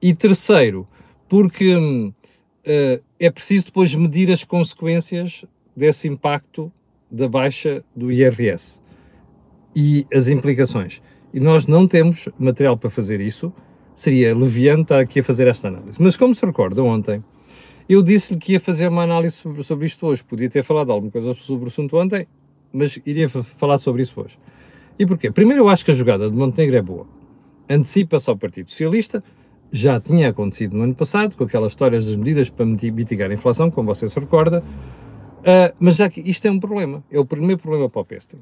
e 0.00 0.14
terceiro, 0.14 0.86
porque 1.28 1.76
uh, 1.76 3.02
é 3.18 3.30
preciso 3.30 3.66
depois 3.66 3.94
medir 3.94 4.30
as 4.30 4.44
consequências 4.44 5.44
desse 5.76 6.08
impacto 6.08 6.72
da 7.10 7.28
baixa 7.28 7.84
do 7.94 8.10
IRS 8.10 8.80
e 9.74 10.06
as 10.12 10.28
implicações. 10.28 11.00
E 11.32 11.40
nós 11.40 11.66
não 11.66 11.86
temos 11.86 12.28
material 12.38 12.76
para 12.76 12.90
fazer 12.90 13.20
isso, 13.20 13.52
seria 13.94 14.34
leviano 14.34 14.82
estar 14.82 15.00
aqui 15.00 15.20
a 15.20 15.22
fazer 15.22 15.46
esta 15.46 15.68
análise. 15.68 16.00
Mas 16.00 16.16
como 16.16 16.34
se 16.34 16.44
recorda, 16.44 16.82
ontem 16.82 17.22
eu 17.88 18.02
disse-lhe 18.02 18.38
que 18.38 18.52
ia 18.52 18.60
fazer 18.60 18.88
uma 18.88 19.02
análise 19.02 19.36
sobre, 19.36 19.62
sobre 19.62 19.86
isto 19.86 20.06
hoje. 20.06 20.22
Podia 20.24 20.48
ter 20.48 20.62
falado 20.62 20.92
alguma 20.92 21.10
coisa 21.10 21.34
sobre 21.34 21.64
o 21.64 21.68
assunto 21.68 21.96
ontem, 21.96 22.26
mas 22.72 22.98
iria 23.04 23.28
falar 23.28 23.78
sobre 23.78 24.02
isso 24.02 24.20
hoje. 24.20 24.38
E 24.98 25.06
porquê? 25.06 25.30
Primeiro, 25.30 25.64
eu 25.64 25.68
acho 25.68 25.84
que 25.84 25.90
a 25.90 25.94
jogada 25.94 26.30
de 26.30 26.36
Montenegro 26.36 26.76
é 26.76 26.82
boa. 26.82 27.06
Antecipa-se 27.68 28.30
ao 28.30 28.36
Partido 28.36 28.70
Socialista, 28.70 29.22
já 29.70 29.98
tinha 29.98 30.28
acontecido 30.28 30.76
no 30.76 30.84
ano 30.84 30.94
passado, 30.94 31.34
com 31.34 31.44
aquelas 31.44 31.72
histórias 31.72 32.06
das 32.06 32.14
medidas 32.14 32.50
para 32.50 32.66
mitigar 32.66 33.30
a 33.30 33.34
inflação, 33.34 33.70
como 33.70 33.94
você 33.94 34.08
se 34.08 34.20
recorda, 34.20 34.62
uh, 34.62 35.74
mas 35.80 35.96
já 35.96 36.10
que 36.10 36.20
isto 36.20 36.46
é 36.46 36.50
um 36.50 36.60
problema, 36.60 37.02
é 37.10 37.18
o 37.18 37.24
primeiro 37.24 37.60
problema 37.60 37.88
para 37.88 38.02
o 38.02 38.04
PST. 38.04 38.36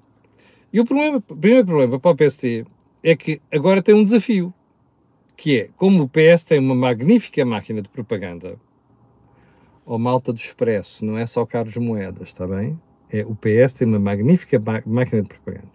E 0.73 0.81
o 0.81 0.85
problema, 0.85 1.21
primeiro 1.21 1.65
problema 1.65 2.01
para 2.01 2.11
o 2.11 2.17
PST 2.17 2.65
é 3.03 3.17
que 3.17 3.41
agora 3.53 3.81
tem 3.81 3.95
um 3.95 4.03
desafio, 4.03 4.53
que 5.41 5.59
é, 5.59 5.69
como 5.75 6.03
o 6.03 6.09
PS 6.09 6.45
tem 6.45 6.59
uma 6.59 6.75
magnífica 6.75 7.43
máquina 7.47 7.81
de 7.81 7.89
propaganda, 7.89 8.59
ou 9.87 9.99
malta 9.99 10.35
do 10.35 10.37
Expresso, 10.37 11.03
não 11.03 11.17
é 11.17 11.25
só 11.25 11.47
Carlos 11.47 11.79
Moedas, 11.79 12.29
está 12.29 12.47
bem? 12.47 12.79
É, 13.11 13.25
o 13.25 13.35
PS 13.35 13.73
tem 13.73 13.89
uma 13.89 13.99
magnífica 13.99 14.61
máquina 14.85 15.23
de 15.23 15.29
propaganda. 15.29 15.71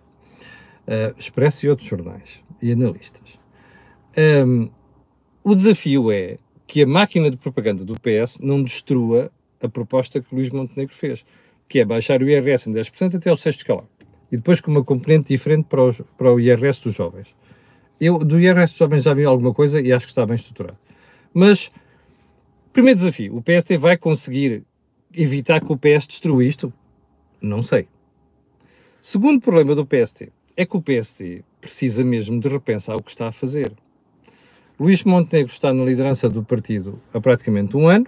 Uh, 0.87 1.19
Expresso 1.19 1.65
e 1.65 1.69
outros 1.69 1.87
jornais 1.87 2.43
e 2.61 2.73
analistas. 2.73 3.39
Um, 4.45 4.69
o 5.43 5.55
desafio 5.55 6.11
é 6.11 6.37
que 6.67 6.83
a 6.83 6.87
máquina 6.87 7.31
de 7.31 7.37
propaganda 7.37 7.83
do 7.83 7.95
PS 7.95 8.37
não 8.39 8.61
destrua 8.61 9.31
a 9.59 9.67
proposta 9.67 10.21
que 10.21 10.35
Luís 10.35 10.51
Montenegro 10.51 10.93
fez, 10.93 11.25
que 11.67 11.79
é 11.79 11.85
baixar 11.85 12.21
o 12.21 12.29
IRS 12.29 12.69
em 12.69 12.71
10% 12.71 13.15
até 13.15 13.31
ao 13.31 13.37
sexto 13.37 13.61
escalão. 13.61 13.87
E 14.31 14.37
depois 14.37 14.61
com 14.61 14.69
uma 14.69 14.83
componente 14.83 15.29
diferente 15.29 15.65
para, 15.67 15.81
os, 15.81 15.99
para 16.15 16.31
o 16.31 16.39
IRS 16.39 16.83
dos 16.83 16.93
jovens. 16.93 17.33
Eu 17.99 18.19
do 18.19 18.39
IRS 18.39 18.73
dos 18.73 18.77
jovens 18.79 19.03
já 19.03 19.13
vi 19.13 19.25
alguma 19.25 19.53
coisa 19.53 19.79
e 19.81 19.91
acho 19.91 20.05
que 20.05 20.11
está 20.11 20.25
bem 20.25 20.35
estruturado. 20.35 20.77
Mas, 21.33 21.71
primeiro 22.73 22.97
desafio, 22.97 23.35
o 23.35 23.41
PST 23.41 23.77
vai 23.77 23.97
conseguir 23.97 24.63
evitar 25.13 25.61
que 25.61 25.71
o 25.71 25.77
PS 25.77 26.07
destrua 26.07 26.43
isto? 26.43 26.73
Não 27.41 27.61
sei. 27.61 27.87
Segundo 29.01 29.41
problema 29.41 29.75
do 29.75 29.85
PST 29.85 30.31
é 30.57 30.65
que 30.65 30.75
o 30.75 30.81
PST 30.81 31.43
precisa 31.61 32.03
mesmo 32.03 32.39
de 32.39 32.47
repensar 32.47 32.95
o 32.95 33.03
que 33.03 33.11
está 33.11 33.27
a 33.27 33.31
fazer. 33.31 33.71
Luís 34.79 35.03
Montenegro 35.03 35.51
está 35.51 35.73
na 35.73 35.83
liderança 35.83 36.29
do 36.29 36.43
partido 36.43 37.01
há 37.13 37.21
praticamente 37.21 37.77
um 37.77 37.87
ano, 37.87 38.07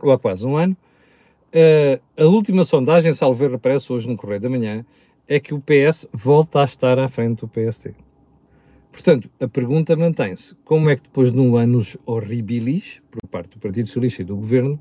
ou 0.00 0.12
há 0.12 0.18
quase 0.18 0.46
um 0.46 0.56
ano, 0.56 0.76
Uh, 1.56 2.22
a 2.22 2.26
última 2.26 2.64
sondagem, 2.64 3.14
salvo 3.14 3.42
erro, 3.42 3.54
aparece 3.54 3.90
hoje 3.90 4.06
no 4.06 4.14
Correio 4.14 4.40
da 4.40 4.50
Manhã, 4.50 4.84
é 5.26 5.40
que 5.40 5.54
o 5.54 5.60
PS 5.60 6.06
volta 6.12 6.60
a 6.60 6.64
estar 6.64 6.98
à 6.98 7.08
frente 7.08 7.40
do 7.40 7.48
PSD. 7.48 7.94
Portanto, 8.96 9.28
a 9.38 9.46
pergunta 9.46 9.94
mantém-se: 9.94 10.54
como 10.64 10.88
é 10.88 10.96
que 10.96 11.02
depois 11.02 11.30
de 11.30 11.38
um 11.38 11.54
anos 11.54 11.98
horribilis, 12.06 13.02
por 13.10 13.28
parte 13.28 13.50
do 13.50 13.60
Partido 13.60 13.88
Socialista 13.88 14.22
e 14.22 14.24
do 14.24 14.34
Governo, 14.34 14.80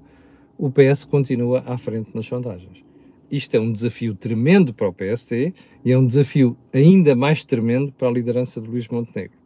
o 0.57 0.72
PS 0.72 1.03
continua 1.03 1.62
à 1.65 1.77
frente 1.77 2.12
nas 2.15 2.25
sondagens? 2.25 2.81
Isto 3.29 3.57
é 3.57 3.60
um 3.60 3.69
desafio 3.69 4.15
tremendo 4.15 4.74
para 4.74 4.88
o 4.88 4.93
PSD 4.93 5.51
e 5.84 5.91
é 5.91 5.98
um 5.98 6.07
desafio 6.07 6.55
ainda 6.72 7.13
mais 7.13 7.43
tremendo 7.43 7.91
para 7.91 8.07
a 8.07 8.12
liderança 8.12 8.62
de 8.62 8.69
Luís 8.69 8.88
Montenegro. 8.88 9.38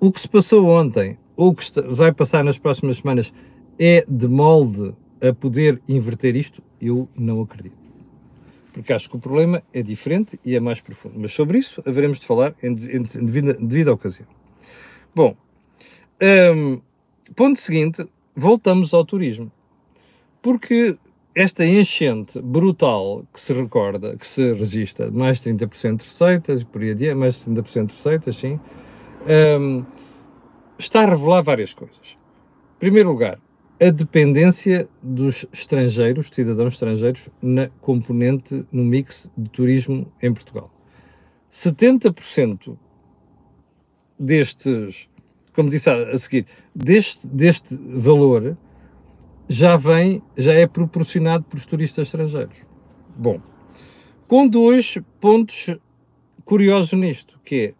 O 0.00 0.10
que 0.10 0.20
se 0.20 0.30
passou 0.30 0.66
ontem, 0.66 1.18
ou 1.36 1.50
o 1.50 1.54
que 1.54 1.66
vai 1.90 2.10
passar 2.10 2.42
nas 2.42 2.56
próximas 2.56 2.96
semanas, 2.96 3.34
é 3.78 4.02
de 4.08 4.26
molde 4.26 4.94
a 5.20 5.30
poder 5.34 5.82
inverter 5.86 6.34
isto? 6.36 6.62
Eu 6.80 7.06
não 7.14 7.42
acredito. 7.42 7.83
Porque 8.74 8.92
acho 8.92 9.08
que 9.08 9.14
o 9.14 9.20
problema 9.20 9.62
é 9.72 9.82
diferente 9.82 10.38
e 10.44 10.56
é 10.56 10.60
mais 10.60 10.80
profundo. 10.80 11.14
Mas 11.16 11.32
sobre 11.32 11.58
isso 11.58 11.80
haveremos 11.86 12.18
de 12.18 12.26
falar 12.26 12.54
em, 12.60 12.72
em, 12.72 12.96
em 12.96 13.24
devida, 13.24 13.54
devida 13.54 13.92
ocasião. 13.92 14.26
Bom, 15.14 15.36
um, 16.20 16.80
ponto 17.36 17.60
seguinte, 17.60 18.04
voltamos 18.34 18.92
ao 18.92 19.04
turismo. 19.04 19.50
Porque 20.42 20.98
esta 21.36 21.64
enchente 21.64 22.42
brutal 22.42 23.24
que 23.32 23.40
se 23.40 23.52
recorda, 23.52 24.16
que 24.16 24.26
se 24.26 24.52
registra, 24.52 25.08
mais 25.08 25.40
de 25.40 25.52
30% 25.52 25.98
de 25.98 26.04
receitas, 26.04 26.64
por 26.64 26.82
aí 26.82 26.90
adiante, 26.90 27.14
mais 27.14 27.36
de 27.36 27.50
30% 27.50 27.86
de 27.86 27.94
receitas, 27.94 28.36
sim, 28.36 28.58
um, 29.60 29.84
está 30.76 31.02
a 31.02 31.06
revelar 31.06 31.42
várias 31.42 31.72
coisas. 31.72 32.18
Em 32.76 32.78
primeiro 32.80 33.10
lugar, 33.10 33.38
a 33.80 33.90
dependência 33.90 34.88
dos 35.02 35.46
estrangeiros, 35.52 36.30
de 36.30 36.36
cidadãos 36.36 36.74
estrangeiros, 36.74 37.28
na 37.42 37.68
componente, 37.80 38.64
no 38.70 38.84
mix 38.84 39.30
de 39.36 39.50
turismo 39.50 40.12
em 40.22 40.32
Portugal. 40.32 40.70
70% 41.50 42.76
destes, 44.18 45.08
como 45.52 45.68
disse 45.68 45.90
a, 45.90 46.18
seguir, 46.18 46.46
deste, 46.74 47.26
deste 47.26 47.74
valor 47.74 48.56
já 49.48 49.76
vem, 49.76 50.22
já 50.36 50.54
é 50.54 50.66
proporcionado 50.66 51.44
por 51.44 51.64
turistas 51.64 52.08
estrangeiros. 52.08 52.56
Bom, 53.16 53.40
com 54.26 54.48
dois 54.48 54.98
pontos 55.20 55.76
curiosos 56.44 56.92
nisto, 56.92 57.38
que 57.44 57.54
é, 57.56 57.74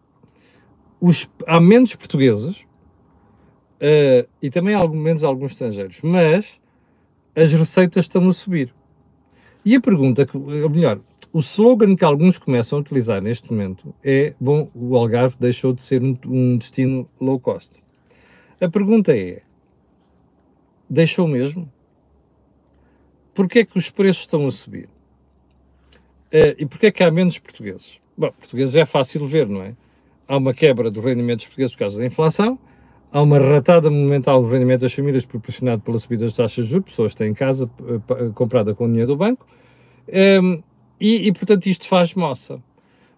os, 0.99 1.29
há 1.47 1.59
menos 1.59 1.95
portugueses 1.95 2.65
uh, 3.85 4.27
e 4.41 4.49
também 4.49 4.75
menos 4.89 5.23
alguns 5.23 5.51
estrangeiros, 5.51 6.01
mas 6.01 6.59
as 7.35 7.53
receitas 7.53 8.05
estão 8.05 8.27
a 8.27 8.33
subir. 8.33 8.73
E 9.63 9.75
a 9.75 9.81
pergunta, 9.81 10.25
que, 10.25 10.37
ou 10.37 10.69
melhor, 10.69 10.99
o 11.31 11.39
slogan 11.39 11.95
que 11.95 12.05
alguns 12.05 12.37
começam 12.37 12.77
a 12.77 12.81
utilizar 12.81 13.21
neste 13.21 13.51
momento 13.51 13.93
é: 14.03 14.33
bom, 14.39 14.69
o 14.73 14.95
Algarve 14.95 15.35
deixou 15.39 15.73
de 15.73 15.83
ser 15.83 16.03
um, 16.03 16.17
um 16.25 16.57
destino 16.57 17.09
low 17.19 17.39
cost. 17.39 17.83
A 18.59 18.69
pergunta 18.69 19.15
é: 19.15 19.41
Deixou 20.89 21.27
mesmo? 21.27 21.71
Porquê 23.33 23.59
é 23.59 23.65
que 23.65 23.77
os 23.77 23.89
preços 23.89 24.21
estão 24.21 24.45
a 24.45 24.51
subir? 24.51 24.87
Uh, 26.31 26.55
e 26.57 26.65
porquê 26.65 26.87
é 26.87 26.91
que 26.91 27.03
há 27.03 27.11
menos 27.11 27.37
portugueses? 27.37 27.99
Bom, 28.17 28.31
portugueses 28.31 28.75
é 28.75 28.85
fácil 28.85 29.27
ver, 29.27 29.47
não 29.47 29.61
é? 29.61 29.75
Há 30.27 30.37
uma 30.37 30.53
quebra 30.53 30.89
dos 30.89 31.03
rendimentos 31.03 31.45
portugueses 31.45 31.73
por 31.73 31.79
causa 31.79 31.99
da 31.99 32.05
inflação, 32.05 32.57
há 33.15 33.21
uma 33.21 33.39
ratada 33.39 33.89
monumental 33.89 34.41
no 34.41 34.47
rendimento 34.49 34.81
das 34.81 34.93
famílias 34.93 35.25
proporcionado 35.25 35.81
pela 35.81 35.97
subida 35.97 36.25
das 36.25 36.33
taxas 36.33 36.65
de 36.65 36.71
juros, 36.71 36.87
pessoas 36.87 37.15
têm 37.15 37.33
casa 37.33 37.63
uh, 37.63 38.33
comprada 38.33 38.75
com 38.75 38.89
dinheiro 38.89 39.07
do 39.07 39.15
banco, 39.15 39.47
um, 40.09 40.11
ehm, 40.11 40.63
e, 40.99 41.27
e, 41.27 41.31
portanto 41.31 41.65
isto 41.65 41.87
faz 41.87 42.13
moça. 42.13 42.61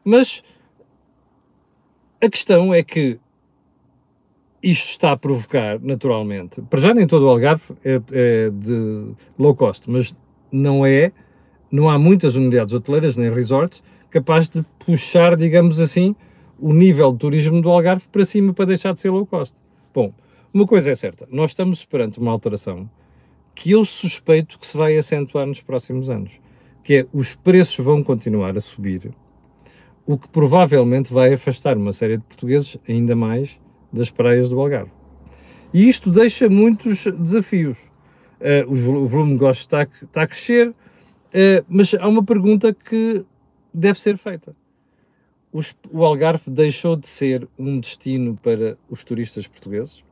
Mas 0.05 0.43
a 2.21 2.29
questão 2.29 2.71
é 2.71 2.83
que 2.83 3.19
isto 4.61 4.89
está 4.89 5.13
a 5.13 5.17
provocar, 5.17 5.79
naturalmente, 5.79 6.61
para 6.61 6.79
já 6.79 6.93
nem 6.93 7.07
todo 7.07 7.23
o 7.23 7.29
Algarve 7.29 7.63
é, 7.83 7.99
é, 8.11 8.49
de 8.51 9.13
low 9.37 9.55
cost, 9.55 9.89
mas 9.89 10.15
não 10.51 10.85
é, 10.85 11.11
não 11.71 11.89
há 11.89 11.97
muitas 11.97 12.35
unidades 12.35 12.71
hoteleiras 12.71 13.17
nem 13.17 13.31
resorts 13.31 13.81
capazes 14.11 14.49
de 14.49 14.63
puxar, 14.77 15.35
digamos 15.35 15.79
assim, 15.79 16.15
o 16.59 16.71
nível 16.71 17.11
de 17.13 17.17
turismo 17.17 17.59
do 17.63 17.69
Algarve 17.71 18.07
para 18.11 18.25
cima 18.25 18.53
para 18.53 18.65
deixar 18.65 18.93
de 18.93 18.99
ser 18.99 19.09
low 19.09 19.25
cost. 19.25 19.55
Bom, 19.93 20.13
uma 20.53 20.65
coisa 20.65 20.91
é 20.91 20.95
certa, 20.95 21.27
nós 21.29 21.51
estamos 21.51 21.83
perante 21.85 22.19
uma 22.19 22.31
alteração 22.31 22.89
que 23.53 23.71
eu 23.71 23.83
suspeito 23.83 24.59
que 24.59 24.67
se 24.67 24.77
vai 24.77 24.97
acentuar 24.97 25.47
nos 25.47 25.61
próximos 25.61 26.09
anos, 26.09 26.39
que 26.83 26.95
é 26.95 27.05
os 27.11 27.35
preços 27.35 27.83
vão 27.83 28.03
continuar 28.03 28.55
a 28.55 28.61
subir, 28.61 29.11
o 30.05 30.17
que 30.17 30.27
provavelmente 30.27 31.11
vai 31.11 31.33
afastar 31.33 31.75
uma 31.75 31.91
série 31.91 32.17
de 32.17 32.23
portugueses 32.23 32.77
ainda 32.87 33.15
mais 33.15 33.59
das 33.91 34.11
praias 34.11 34.49
do 34.49 34.59
Algarve. 34.59 34.91
E 35.73 35.89
isto 35.89 36.09
deixa 36.09 36.47
muitos 36.47 37.05
desafios. 37.05 37.77
Uh, 38.39 38.71
o 38.71 39.07
volume 39.07 39.31
de 39.31 39.33
negócio 39.33 39.61
está, 39.61 39.83
está 39.83 40.21
a 40.21 40.27
crescer, 40.27 40.69
uh, 40.69 40.73
mas 41.67 41.93
há 41.95 42.07
uma 42.07 42.23
pergunta 42.23 42.73
que 42.73 43.25
deve 43.73 43.99
ser 43.99 44.17
feita. 44.17 44.55
Os, 45.57 45.75
o 45.91 46.05
Algarve 46.05 46.51
deixou 46.51 46.95
de 46.95 47.07
ser 47.07 47.49
um 47.57 47.79
destino 47.79 48.37
para 48.43 48.77
os 48.87 49.03
turistas 49.03 49.47
portugueses? 49.47 50.03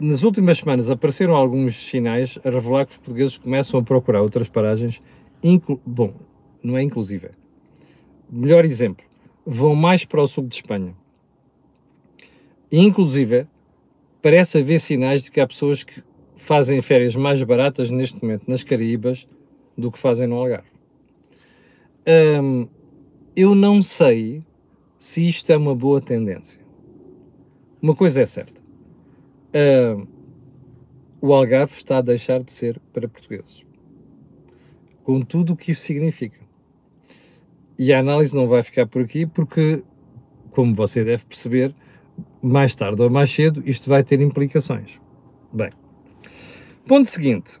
Nas 0.00 0.22
últimas 0.22 0.56
semanas 0.56 0.88
apareceram 0.88 1.36
alguns 1.36 1.76
sinais 1.76 2.38
a 2.42 2.48
revelar 2.48 2.86
que 2.86 2.92
os 2.92 2.96
portugueses 2.96 3.36
começam 3.36 3.78
a 3.78 3.82
procurar 3.82 4.22
outras 4.22 4.48
paragens. 4.48 5.02
Bom, 5.84 6.14
não 6.62 6.78
é 6.78 6.82
inclusive. 6.82 7.28
Melhor 8.30 8.64
exemplo, 8.64 9.04
vão 9.44 9.74
mais 9.74 10.02
para 10.06 10.22
o 10.22 10.26
sul 10.26 10.46
de 10.46 10.54
Espanha. 10.54 10.94
Inclusive, 12.72 13.46
parece 14.22 14.60
haver 14.60 14.80
sinais 14.80 15.24
de 15.24 15.30
que 15.30 15.42
há 15.42 15.46
pessoas 15.46 15.84
que 15.84 16.02
fazem 16.36 16.80
férias 16.80 17.14
mais 17.14 17.42
baratas 17.42 17.90
neste 17.90 18.22
momento 18.22 18.44
nas 18.48 18.64
Caraíbas 18.64 19.26
do 19.76 19.92
que 19.92 19.98
fazem 19.98 20.26
no 20.26 20.36
Algarve. 20.36 20.70
Hum, 22.42 22.66
eu 23.40 23.54
não 23.54 23.80
sei 23.80 24.44
se 24.98 25.26
isto 25.26 25.50
é 25.50 25.56
uma 25.56 25.74
boa 25.74 25.98
tendência. 25.98 26.60
Uma 27.80 27.96
coisa 27.96 28.20
é 28.20 28.26
certa. 28.26 28.60
Hum, 29.54 30.06
o 31.22 31.32
Algarve 31.32 31.74
está 31.74 31.98
a 31.98 32.02
deixar 32.02 32.42
de 32.42 32.52
ser 32.52 32.78
para 32.92 33.08
portugueses. 33.08 33.64
Com 35.02 35.22
tudo 35.22 35.54
o 35.54 35.56
que 35.56 35.72
isso 35.72 35.80
significa. 35.80 36.38
E 37.78 37.94
a 37.94 38.00
análise 38.00 38.36
não 38.36 38.46
vai 38.46 38.62
ficar 38.62 38.86
por 38.86 39.00
aqui 39.00 39.24
porque, 39.24 39.82
como 40.50 40.74
você 40.74 41.02
deve 41.02 41.24
perceber, 41.24 41.74
mais 42.42 42.74
tarde 42.74 43.00
ou 43.00 43.08
mais 43.08 43.30
cedo, 43.30 43.62
isto 43.66 43.88
vai 43.88 44.04
ter 44.04 44.20
implicações. 44.20 45.00
Bem, 45.50 45.70
ponto 46.86 47.08
seguinte. 47.08 47.58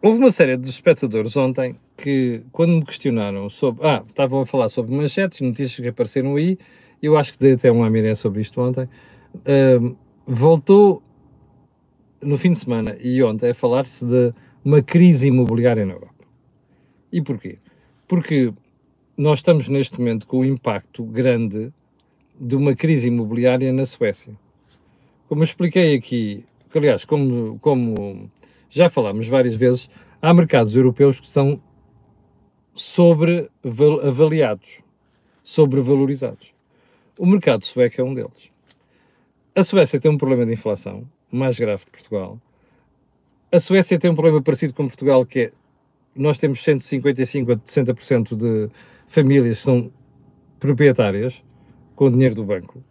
Houve 0.00 0.20
uma 0.20 0.30
série 0.30 0.56
de 0.56 0.70
espectadores 0.70 1.36
ontem 1.36 1.76
que, 1.96 2.42
quando 2.52 2.72
me 2.72 2.84
questionaram 2.84 3.48
sobre. 3.48 3.86
Ah, 3.86 4.02
estavam 4.06 4.40
a 4.40 4.46
falar 4.46 4.68
sobre 4.68 4.94
manchetes, 4.94 5.40
notícias 5.40 5.80
que 5.80 5.88
apareceram 5.88 6.36
aí, 6.36 6.58
eu 7.02 7.16
acho 7.16 7.32
que 7.32 7.38
dei 7.38 7.52
até 7.54 7.70
uma 7.70 7.88
miré 7.90 8.14
sobre 8.14 8.40
isto 8.40 8.60
ontem. 8.60 8.88
Uh, 9.34 9.96
voltou 10.26 11.02
no 12.22 12.38
fim 12.38 12.52
de 12.52 12.58
semana 12.58 12.96
e 13.00 13.22
ontem 13.22 13.50
a 13.50 13.54
falar-se 13.54 14.04
de 14.04 14.32
uma 14.64 14.82
crise 14.82 15.26
imobiliária 15.26 15.84
na 15.84 15.92
Europa. 15.92 16.24
E 17.12 17.20
porquê? 17.20 17.58
Porque 18.08 18.52
nós 19.16 19.38
estamos 19.38 19.68
neste 19.68 19.98
momento 19.98 20.26
com 20.26 20.38
o 20.38 20.44
impacto 20.44 21.04
grande 21.04 21.72
de 22.40 22.56
uma 22.56 22.74
crise 22.74 23.08
imobiliária 23.08 23.72
na 23.72 23.86
Suécia. 23.86 24.34
Como 25.28 25.44
expliquei 25.44 25.94
aqui, 25.94 26.44
aliás, 26.74 27.04
como, 27.04 27.58
como 27.60 28.30
já 28.70 28.88
falámos 28.88 29.28
várias 29.28 29.54
vezes, 29.54 29.88
há 30.20 30.32
mercados 30.34 30.74
europeus 30.74 31.20
que 31.20 31.26
estão 31.26 31.60
sobreavaliados, 32.74 34.82
sobrevalorizados. 35.42 36.52
O 37.18 37.26
mercado 37.26 37.64
sueco 37.64 38.00
é 38.00 38.04
um 38.04 38.14
deles. 38.14 38.50
A 39.54 39.62
Suécia 39.62 40.00
tem 40.00 40.10
um 40.10 40.18
problema 40.18 40.44
de 40.44 40.52
inflação 40.52 41.08
mais 41.30 41.58
grave 41.58 41.86
que 41.86 41.92
Portugal. 41.92 42.40
A 43.52 43.60
Suécia 43.60 43.98
tem 43.98 44.10
um 44.10 44.14
problema 44.14 44.42
parecido 44.42 44.74
com 44.74 44.86
Portugal, 44.86 45.24
que 45.24 45.40
é 45.40 45.50
nós 46.14 46.38
temos 46.38 46.62
155 46.62 47.52
a 47.52 47.56
60% 47.56 48.36
de 48.36 48.68
famílias 49.06 49.58
que 49.58 49.64
são 49.64 49.92
proprietárias 50.60 51.42
com 51.96 52.06
o 52.06 52.10
dinheiro 52.10 52.34
do 52.34 52.44
banco. 52.44 52.82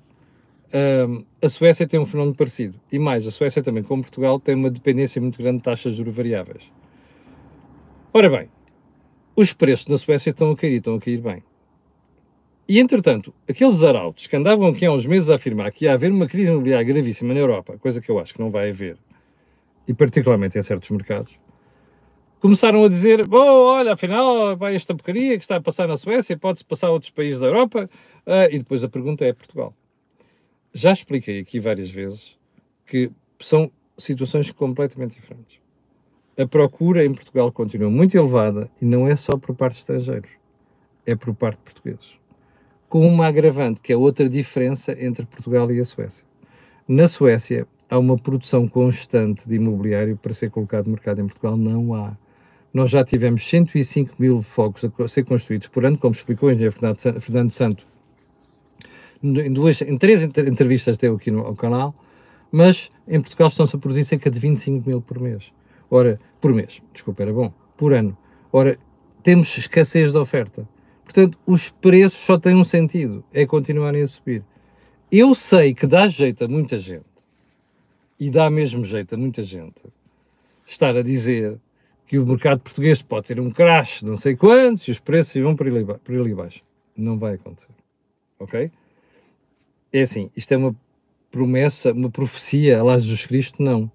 Um, 0.74 1.24
a 1.42 1.50
Suécia 1.50 1.88
tem 1.88 2.00
um 2.00 2.06
fenómeno 2.06 2.36
parecido. 2.36 2.80
E 2.92 2.98
mais, 2.98 3.28
a 3.28 3.32
Suécia 3.32 3.62
também, 3.62 3.84
como 3.84 4.02
Portugal, 4.02 4.40
tem 4.40 4.56
uma 4.56 4.70
dependência 4.70 5.22
muito 5.22 5.38
grande 5.38 5.58
de 5.58 5.64
taxas 5.64 5.94
de 5.94 6.00
juros 6.00 6.16
variáveis. 6.16 6.64
Ora 8.12 8.30
bem, 8.30 8.50
os 9.36 9.54
preços 9.54 9.88
na 9.88 9.98
Suécia 9.98 10.30
estão 10.30 10.52
a 10.52 10.56
cair, 10.56 10.78
estão 10.78 10.96
a 10.96 11.00
cair 11.00 11.22
bem. 11.22 11.44
E, 12.68 12.80
entretanto, 12.80 13.34
aqueles 13.50 13.84
arautos 13.84 14.28
que 14.28 14.36
andavam 14.36 14.68
aqui 14.68 14.86
há 14.86 14.92
uns 14.92 15.06
meses 15.06 15.30
a 15.30 15.36
afirmar 15.36 15.72
que 15.72 15.86
ia 15.86 15.94
haver 15.94 16.12
uma 16.12 16.28
crise 16.28 16.50
imobiliária 16.52 16.86
gravíssima 16.86 17.34
na 17.34 17.40
Europa, 17.40 17.78
coisa 17.78 18.00
que 18.00 18.10
eu 18.10 18.20
acho 18.20 18.34
que 18.34 18.40
não 18.40 18.50
vai 18.50 18.70
haver, 18.70 18.98
e 19.88 19.94
particularmente 19.94 20.58
em 20.58 20.62
certos 20.62 20.90
mercados, 20.90 21.38
começaram 22.40 22.84
a 22.84 22.90
dizer: 22.90 23.28
bom, 23.28 23.38
olha, 23.40 23.94
afinal, 23.94 24.56
vai 24.56 24.76
esta 24.76 24.94
porcaria 24.94 25.38
que 25.38 25.44
está 25.44 25.58
a 25.58 25.62
passar 25.62 25.88
na 25.88 25.98
Suécia, 25.98 26.38
pode-se 26.38 26.64
passar 26.64 26.88
a 26.88 26.92
outros 26.92 27.12
países 27.12 27.40
da 27.40 27.48
Europa. 27.48 27.90
Uh, 28.26 28.52
e 28.52 28.60
depois 28.60 28.84
a 28.84 28.90
pergunta 28.90 29.26
é 29.26 29.34
Portugal. 29.34 29.74
Já 30.74 30.92
expliquei 30.92 31.40
aqui 31.40 31.60
várias 31.60 31.90
vezes 31.90 32.38
que 32.86 33.12
são 33.40 33.72
situações 33.98 34.52
completamente 34.52 35.16
diferentes. 35.16 35.63
A 36.38 36.48
procura 36.48 37.06
em 37.06 37.14
Portugal 37.14 37.52
continua 37.52 37.90
muito 37.90 38.18
elevada 38.18 38.70
e 38.82 38.86
não 38.86 39.08
é 39.08 39.16
só 39.16 39.38
por 39.38 39.56
parte 39.56 39.74
de 39.76 39.80
estrangeiros, 39.80 40.32
é 41.06 41.16
por 41.16 41.34
parte 41.34 41.58
de 41.58 41.64
portugueses. 41.64 42.16
Com 42.90 43.08
uma 43.08 43.28
agravante, 43.28 43.82
que 43.82 43.94
é 43.94 43.98
outra 43.98 44.28
diferença 44.28 44.92
entre 45.00 45.26
Portugal 45.26 45.72
e 45.72 45.80
a 45.80 45.86
Suécia. 45.86 46.26
Na 46.88 47.08
Suécia, 47.08 47.68
há 47.90 47.98
uma 47.98 48.18
produção 48.18 48.68
constante 48.68 49.48
de 49.48 49.56
imobiliário 49.56 50.18
para 50.18 50.34
ser 50.34 50.50
colocado 50.50 50.86
no 50.86 50.94
mercado. 50.94 51.22
Em 51.22 51.28
Portugal, 51.28 51.56
não 51.56 51.94
há. 51.94 52.18
Nós 52.74 52.90
já 52.90 53.04
tivemos 53.04 53.48
105 53.48 54.16
mil 54.20 54.42
fogos 54.42 54.84
a 54.84 55.08
ser 55.08 55.24
construídos 55.24 55.68
por 55.68 55.86
ano, 55.86 55.98
como 55.98 56.14
explicou 56.14 56.50
o 56.50 56.52
engenheiro 56.52 56.76
Fernando 57.20 57.52
Santo 57.52 57.86
em, 59.24 59.54
duas, 59.54 59.82
em 59.82 59.98
três 59.98 60.22
entrevistas 60.22 60.98
teve 60.98 61.16
aqui 61.16 61.32
no 61.32 61.56
canal, 61.56 61.96
mas 62.52 62.92
em 63.08 63.22
Portugal 63.22 63.48
estão-se 63.48 63.76
a 63.76 63.80
produzir 63.80 64.04
cerca 64.04 64.30
de 64.30 64.40
25 64.40 64.88
mil 64.88 65.02
por 65.02 65.20
mês. 65.20 65.52
Ora, 65.96 66.20
por 66.42 66.52
mês, 66.52 66.82
desculpa, 66.92 67.22
era 67.22 67.32
bom, 67.32 67.54
por 67.78 67.94
ano. 67.94 68.18
Ora, 68.52 68.80
temos 69.22 69.56
escassez 69.56 70.12
de 70.12 70.18
oferta. 70.18 70.68
Portanto, 71.04 71.38
os 71.46 71.70
preços 71.70 72.20
só 72.20 72.36
têm 72.40 72.56
um 72.56 72.64
sentido, 72.64 73.24
é 73.32 73.46
continuarem 73.46 74.02
a 74.02 74.08
subir. 74.08 74.44
Eu 75.12 75.36
sei 75.36 75.72
que 75.76 75.86
dá 75.86 76.08
jeito 76.08 76.46
a 76.46 76.48
muita 76.48 76.80
gente, 76.80 77.06
e 78.20 78.32
dá 78.32 78.50
mesmo 78.50 78.84
jeito 78.84 79.14
a 79.14 79.18
muita 79.20 79.44
gente, 79.44 79.84
estar 80.66 80.98
a 80.98 81.04
dizer 81.04 81.60
que 82.08 82.18
o 82.18 82.26
mercado 82.26 82.62
português 82.62 83.04
pode 83.04 83.28
ter 83.28 83.40
um 83.40 83.52
crash 83.52 84.00
de 84.00 84.08
não 84.08 84.18
sei 84.18 84.36
quantos 84.36 84.88
e 84.88 84.92
os 84.92 84.98
preços 84.98 85.40
vão 85.44 85.56
por 85.56 85.68
ali, 85.68 85.86
ali 86.08 86.34
baixo. 86.34 86.64
Não 86.98 87.20
vai 87.20 87.36
acontecer. 87.36 87.70
Ok? 88.40 88.72
É 89.92 90.02
assim, 90.02 90.32
isto 90.36 90.52
é 90.52 90.58
uma 90.58 90.76
promessa, 91.30 91.94
uma 91.94 92.10
profecia, 92.10 92.84
lá 92.84 92.98
Jesus 92.98 93.28
Cristo, 93.28 93.62
não. 93.62 93.92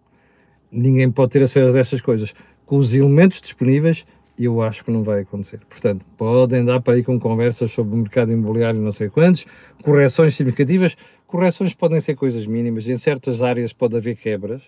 Ninguém 0.71 1.11
pode 1.11 1.33
ter 1.33 1.43
acesso 1.43 1.77
a 1.77 1.81
estas 1.81 2.01
coisas. 2.01 2.35
Com 2.65 2.77
os 2.77 2.95
elementos 2.95 3.41
disponíveis, 3.41 4.05
eu 4.39 4.63
acho 4.63 4.85
que 4.85 4.91
não 4.91 5.03
vai 5.03 5.21
acontecer. 5.21 5.61
Portanto, 5.69 6.05
podem 6.17 6.65
dar 6.65 6.81
para 6.81 6.95
aí 6.95 7.03
com 7.03 7.19
conversas 7.19 7.71
sobre 7.71 7.95
o 7.95 7.99
mercado 7.99 8.31
imobiliário, 8.31 8.81
não 8.81 8.93
sei 8.93 9.09
quantos, 9.09 9.47
correções 9.83 10.35
significativas. 10.35 10.97
Correções 11.27 11.75
podem 11.75 12.01
ser 12.01 12.15
coisas 12.15 12.47
mínimas, 12.47 12.89
em 12.89 12.97
certas 12.97 13.43
áreas 13.43 13.73
pode 13.73 13.97
haver 13.97 14.17
quebras, 14.17 14.63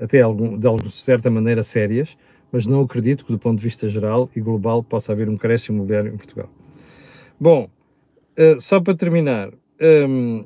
até 0.00 0.20
algum, 0.20 0.56
de 0.56 0.66
alguma 0.66 0.88
certa 0.90 1.30
maneira 1.30 1.62
sérias, 1.62 2.16
mas 2.52 2.66
não 2.66 2.82
acredito 2.82 3.24
que, 3.24 3.32
do 3.32 3.38
ponto 3.38 3.58
de 3.58 3.64
vista 3.64 3.88
geral 3.88 4.28
e 4.36 4.40
global, 4.40 4.82
possa 4.82 5.12
haver 5.12 5.28
um 5.28 5.36
crescimento 5.36 5.78
imobiliário 5.78 6.14
em 6.14 6.16
Portugal. 6.16 6.48
Bom, 7.38 7.68
uh, 8.38 8.60
só 8.60 8.80
para 8.80 8.94
terminar, 8.94 9.50
um, 10.08 10.44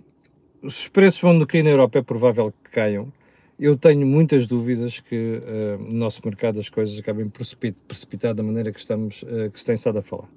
os 0.62 0.88
preços 0.88 1.20
vão 1.20 1.38
cair 1.44 1.62
na 1.62 1.70
Europa, 1.70 1.98
é 1.98 2.02
provável 2.02 2.52
que 2.62 2.70
caiam. 2.70 3.12
Eu 3.58 3.76
tenho 3.76 4.06
muitas 4.06 4.46
dúvidas 4.46 4.98
que 4.98 5.14
uh, 5.14 5.82
no 5.82 5.92
nosso 5.92 6.20
mercado 6.24 6.58
as 6.58 6.68
coisas 6.68 6.98
acabem 6.98 7.28
precipitar 7.28 8.34
da 8.34 8.42
maneira 8.42 8.72
que, 8.72 8.80
estamos, 8.80 9.22
uh, 9.22 9.50
que 9.50 9.60
se 9.60 9.66
tem 9.66 9.74
estado 9.76 9.98
a 9.98 10.02
falar. 10.02 10.28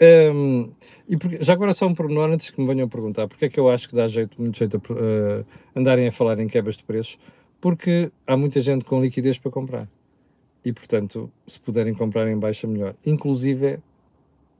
Um, 0.00 0.70
e 1.08 1.16
porque, 1.16 1.42
já 1.42 1.52
agora 1.52 1.74
só 1.74 1.86
um 1.86 1.94
pormenor 1.94 2.30
antes 2.30 2.50
que 2.50 2.60
me 2.60 2.66
venham 2.68 2.88
perguntar 2.88 3.26
porque 3.26 3.46
é 3.46 3.48
que 3.48 3.58
eu 3.58 3.68
acho 3.68 3.88
que 3.88 3.96
dá 3.96 4.06
jeito, 4.06 4.40
muito 4.40 4.56
jeito 4.56 4.76
a 4.76 4.92
uh, 4.92 5.46
andarem 5.74 6.06
a 6.06 6.12
falar 6.12 6.38
em 6.38 6.46
quebras 6.46 6.76
de 6.76 6.84
preços, 6.84 7.18
porque 7.60 8.10
há 8.26 8.36
muita 8.36 8.60
gente 8.60 8.84
com 8.84 9.00
liquidez 9.00 9.38
para 9.38 9.50
comprar. 9.50 9.88
E, 10.64 10.72
portanto, 10.72 11.30
se 11.46 11.58
puderem 11.58 11.94
comprar 11.94 12.28
em 12.28 12.38
baixa, 12.38 12.66
melhor. 12.66 12.94
Inclusive, 13.04 13.78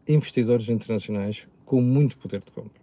investidores 0.09 0.69
internacionais 0.69 1.47
com 1.65 1.81
muito 1.81 2.17
poder 2.17 2.41
de 2.41 2.51
compra. 2.51 2.81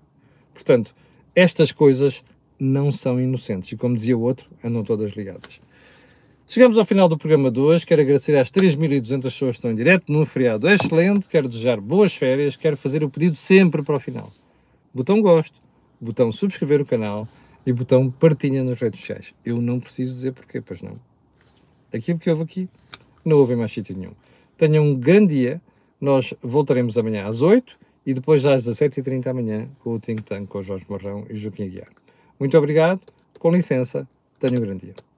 Portanto, 0.54 0.96
estas 1.34 1.72
coisas 1.72 2.24
não 2.60 2.92
são 2.92 3.20
inocentes 3.20 3.72
e, 3.72 3.78
como 3.78 3.96
dizia 3.96 4.18
o 4.18 4.22
outro, 4.22 4.48
andam 4.64 4.84
todas 4.84 5.12
ligadas. 5.12 5.60
Chegamos 6.48 6.78
ao 6.78 6.86
final 6.86 7.10
do 7.10 7.18
programa 7.18 7.50
de 7.50 7.60
hoje. 7.60 7.86
Quero 7.86 8.02
agradecer 8.02 8.36
às 8.38 8.52
3.200 8.52 9.24
pessoas 9.24 9.54
que 9.54 9.58
estão 9.58 9.72
em 9.72 9.76
direto 9.76 10.12
num 10.12 10.26
feriado 10.26 10.70
excelente. 10.70 11.28
Quero 11.28 11.50
desejar 11.50 11.82
boas 11.82 12.14
férias. 12.14 12.56
Quero 12.56 12.78
fazer 12.78 13.04
o 13.04 13.10
pedido 13.10 13.36
sempre 13.36 13.82
para 13.82 13.96
o 13.96 14.00
final. 14.00 14.32
Botão 14.94 15.22
gosto, 15.22 15.60
botão 16.00 16.32
subscrever 16.32 16.82
o 16.82 16.86
canal 16.86 17.28
e 17.66 17.74
botão 17.74 18.12
partilha 18.12 18.64
nas 18.64 18.80
redes 18.80 19.00
sociais. 19.00 19.34
Eu 19.44 19.60
não 19.60 19.80
preciso 19.80 20.14
dizer 20.14 20.34
porquê, 20.34 20.62
pois 20.62 20.82
não. 20.82 21.00
Aquilo 21.92 22.20
que 22.20 22.30
houve 22.30 22.44
aqui, 22.44 22.70
não 23.24 23.38
houve 23.38 23.54
em 23.54 23.58
mais 23.58 23.72
sítio 23.72 23.98
nenhum. 23.98 24.14
Tenham 24.56 24.86
um 24.86 24.96
grande 24.96 25.34
dia. 25.34 25.62
Nós 26.00 26.34
voltaremos 26.42 26.98
amanhã 26.98 27.26
às 27.26 27.42
8 27.42 27.76
e 28.06 28.14
depois 28.14 28.46
às 28.46 28.66
17h30 28.68 29.28
amanhã 29.28 29.68
com 29.80 29.96
o 29.96 30.00
Think 30.00 30.22
Tank 30.22 30.48
com 30.48 30.60
o 30.60 30.62
Jorge 30.62 30.86
Marrão 30.88 31.26
e 31.30 31.36
Joaquim 31.36 31.64
Aguiar. 31.64 32.05
Muito 32.40 32.58
obrigado, 32.58 33.00
com 33.40 33.52
licença, 33.52 34.08
tenham 34.40 34.58
um 34.58 34.66
grande 34.66 34.88
dia. 34.88 35.15